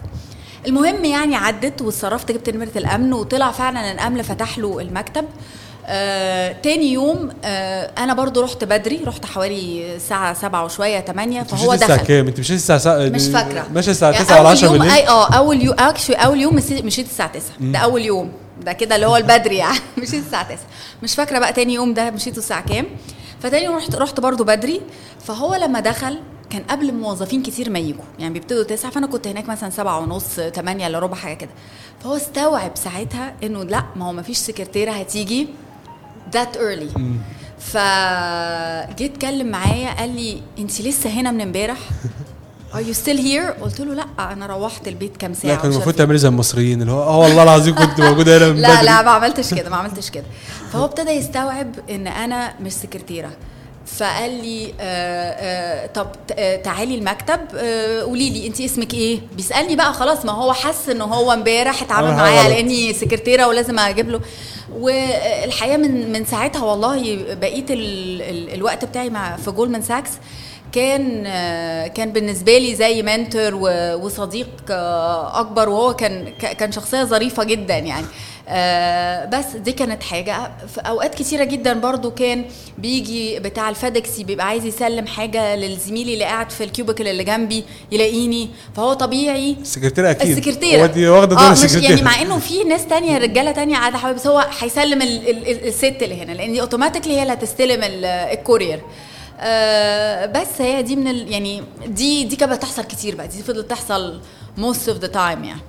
المهم 0.67 1.05
يعني 1.05 1.37
عدت 1.37 1.83
واتصرفت 1.83 2.33
جبت 2.33 2.51
نمرة 2.51 2.73
الأمن 2.77 3.13
وطلع 3.13 3.51
فعلا 3.51 3.93
الأمن 3.93 4.23
فتح 4.23 4.59
له 4.59 4.81
المكتب. 4.81 5.25
آه، 5.91 6.53
تاني 6.63 6.93
يوم 6.93 7.29
آه، 7.45 7.91
أنا 7.99 8.15
برضو 8.15 8.41
رحت 8.41 8.65
بدري 8.65 9.01
رحت 9.07 9.27
حوالي 9.27 9.97
الساعة 9.97 10.35
سبعة 10.35 10.65
وشوية 10.65 11.01
8 11.01 11.41
أنت 11.41 11.51
فهو 11.51 11.69
مشيت 11.71 11.83
الساعة 11.83 11.99
دخل. 11.99 12.07
كام؟ 12.07 12.27
أنت 12.27 12.41
مشيت 12.41 12.57
الساعة 12.57 12.79
سا... 12.79 13.09
مش 13.09 13.27
فاكرة. 13.29 13.67
ماشي 13.75 13.91
الساعة 13.91 14.11
يعني 14.11 14.25
9 14.25 14.37
ولا 14.41 14.49
أول 14.49 14.57
10 14.57 14.67
يوم 14.69 14.79
بالليل؟ 14.79 14.93
اي 14.93 15.09
آه 15.09 15.29
أول 15.35 15.63
يوم 15.63 15.77
اكشلي 15.79 16.17
أول 16.17 16.41
يوم 16.41 16.55
مشيت 16.55 17.07
الساعة 17.07 17.33
9 17.33 17.43
ده 17.61 17.79
أول 17.79 18.05
يوم. 18.05 18.33
ده 18.63 18.73
كده 18.73 18.95
اللي 18.95 19.07
هو 19.07 19.17
البدري 19.17 19.57
يعني. 19.57 19.79
مشيت 19.99 20.25
الساعة 20.27 20.43
9 20.49 20.59
مش 21.03 21.15
فاكرة 21.15 21.39
بقى 21.39 21.53
تاني 21.53 21.75
يوم 21.75 21.95
ده 21.95 22.11
مشيت 22.11 22.39
الساعة 22.39 22.67
كام. 22.69 22.87
فتاني 23.43 23.65
يوم 23.65 23.77
رحت 23.77 23.95
رحت 23.95 24.21
برضو 24.21 24.45
بدري. 24.45 24.81
فهو 25.25 25.55
لما 25.55 25.81
دخل 25.81 26.19
كان 26.51 26.63
قبل 26.63 26.95
موظفين 26.95 27.43
كتير 27.43 27.71
ما 27.71 27.79
يجوا. 27.79 28.05
يعني 28.19 28.35
بيبتدوا 28.35 28.63
تسعة 28.65 28.91
فأنا 28.91 29.07
كنت 29.07 29.27
هناك 29.27 29.49
مثلا 29.49 29.71
سبعة 29.71 29.99
ونص 29.99 30.37
تمانية 30.55 30.87
إلا 30.87 30.99
ربع 30.99 31.17
حاجة 31.17 31.35
كده. 31.35 31.51
فهو 32.05 32.17
استوعب 32.17 32.71
ساعتها 32.75 33.35
إنه 33.43 33.63
لا 33.65 33.85
ما 33.97 34.07
هو 34.09 34.13
ما 34.13 34.23
فيش 34.23 34.39
سكرتيرة 34.39 34.91
هتيجي. 34.91 35.49
That 36.37 36.57
early. 36.59 36.99
فجيت 37.59 39.13
اتكلم 39.15 39.47
معايا 39.47 39.95
قال 39.99 40.17
لي 40.17 40.43
انت 40.59 40.81
لسه 40.81 41.11
هنا 41.11 41.31
من 41.31 41.41
امبارح؟ 41.41 41.79
Are 42.73 42.77
you 42.91 42.95
still 43.07 43.19
here؟ 43.19 43.63
قلت 43.63 43.81
له 43.81 43.95
لا 43.95 44.05
أنا 44.33 44.47
روحت 44.47 44.89
البيت 44.89 45.17
كام 45.17 45.35
ساعة 45.35 45.51
لا 45.55 45.57
كان 45.63 45.73
المفروض 45.73 45.95
تعملي 45.95 46.19
زي 46.19 46.29
المصريين 46.29 46.81
اللي 46.83 46.93
هو 46.93 47.03
آه 47.03 47.19
والله 47.19 47.43
العظيم 47.43 47.75
كنت 47.75 48.01
موجوده 48.01 48.39
هنا 48.39 48.49
من 48.49 48.61
لا 48.61 48.75
بدري. 48.75 48.87
لا 48.87 49.03
ما 49.03 49.11
عملتش 49.11 49.55
كده 49.55 49.71
ما 49.71 49.77
عملتش 49.77 50.11
كده. 50.11 50.25
فهو 50.73 50.85
ابتدى 50.85 51.11
يستوعب 51.11 51.75
إن 51.91 52.07
أنا 52.07 52.55
مش 52.61 52.73
سكرتيرة. 52.73 53.31
فقال 53.87 54.31
لي 54.45 54.75
آه 54.81 55.31
آه 55.31 55.87
طب 55.87 56.07
آه 56.33 56.57
تعالي 56.57 56.95
المكتب 56.95 57.41
قولي 58.03 58.31
لي 58.31 58.47
انت 58.47 58.61
اسمك 58.61 58.95
إيه؟ 58.95 59.21
بيسألني 59.37 59.77
بقى 59.77 59.93
خلاص 59.95 60.25
ما 60.25 60.33
هو 60.33 60.53
حس 60.53 60.89
إن 60.89 61.01
هو 61.01 61.33
امبارح 61.33 61.83
اتعامل 61.83 62.11
معايا. 62.13 62.41
على 62.41 62.61
اني 62.61 62.93
سكرتيرة 62.93 63.47
ولازم 63.49 63.79
أجيب 63.79 64.11
له. 64.11 64.21
والحقيقة 64.73 65.77
من 65.77 66.13
من 66.13 66.25
ساعتها 66.25 66.65
والله 66.65 67.17
بقيت 67.35 67.71
ال 67.71 68.23
ال 68.23 68.55
الوقت 68.55 68.85
بتاعي 68.85 69.11
مع 69.11 69.37
في 69.37 69.51
جولمان 69.51 69.83
ساكس 69.83 70.11
كان 70.73 71.23
كان 71.89 72.13
بالنسبة 72.13 72.59
لي 72.59 72.75
زي 72.75 73.03
mentor 73.03 73.55
وصديق 74.03 74.49
آه، 74.71 75.41
أكبر 75.41 75.69
وهو 75.69 75.95
كان 75.95 76.29
كان 76.39 76.73
شخصية 76.73 77.05
ظريفة 77.05 77.45
جدا 77.45 77.79
يعني. 77.79 78.07
بس 79.27 79.45
دي 79.57 79.73
كانت 79.73 80.03
حاجة. 80.03 80.51
في 80.75 80.81
أوقات 80.81 81.15
كتيرة 81.15 81.45
جدا 81.45 81.73
برضو 81.73 82.11
كان 82.11 82.45
بيجي 82.79 83.39
بتاع 83.39 83.69
ال 83.71 83.80
FedEx 83.80 84.25
بيبقى 84.25 84.47
عايز 84.47 84.65
يسلم 84.65 85.07
حاجة 85.07 85.57
للزميلي 85.57 86.15
اللي 86.15 86.25
قاعد 86.25 86.51
في 86.51 86.65
ال 86.65 86.70
cubicle 86.70 87.09
اللي 87.09 87.25
جنبي 87.25 87.65
يلاقيني 87.93 88.49
فهو 88.77 88.93
طبيعي. 88.93 89.57
السكرتيره 89.61 90.11
أكيد. 90.11 90.39
السكرتيره 90.39 90.83
هو 90.83 90.87
دي 90.87 91.09
واخده 91.09 91.37
دور 91.37 91.51
مش 91.53 91.65
السكرتيره 91.65 91.91
يعني 91.91 92.03
مع 92.03 92.23
إنه 92.23 92.39
في 92.39 92.65
ناس 92.65 92.87
تانية 92.87 93.19
رجالة 93.19 93.53
تانية 93.53 93.77
قاعدة 93.77 93.99
حبايب 93.99 94.17
بس 94.17 94.27
هو 94.27 94.47
هيسلم 94.61 95.03
ال 95.03 95.31
ال 95.31 95.49
ال 95.51 95.67
الست 95.69 95.97
اللي 96.03 96.23
هنا 96.23 96.33
لأن 96.33 96.53
دي 96.53 96.61
automatically 96.61 97.17
هي 97.17 97.23
اللي 97.23 97.33
هتستلم 97.33 97.83
ال- 97.83 98.05
courier 98.05 98.81
آه 99.41 100.27
بس 100.27 100.61
هي 100.61 100.83
دي 100.83 100.97
من 100.97 101.09
ال 101.09 101.33
يعني 101.33 101.63
دي 101.87 102.25
دي 102.25 102.37
كانت 102.37 102.53
بتحصل 102.53 102.85
كتير 102.85 103.17
بقى 103.17 103.29
دي 103.29 103.43
فضلت 103.43 103.71
تحصل 103.71 104.21
most 104.59 104.89
of 104.91 105.05
the 105.05 105.13
time 105.15 105.17
يعني. 105.45 105.61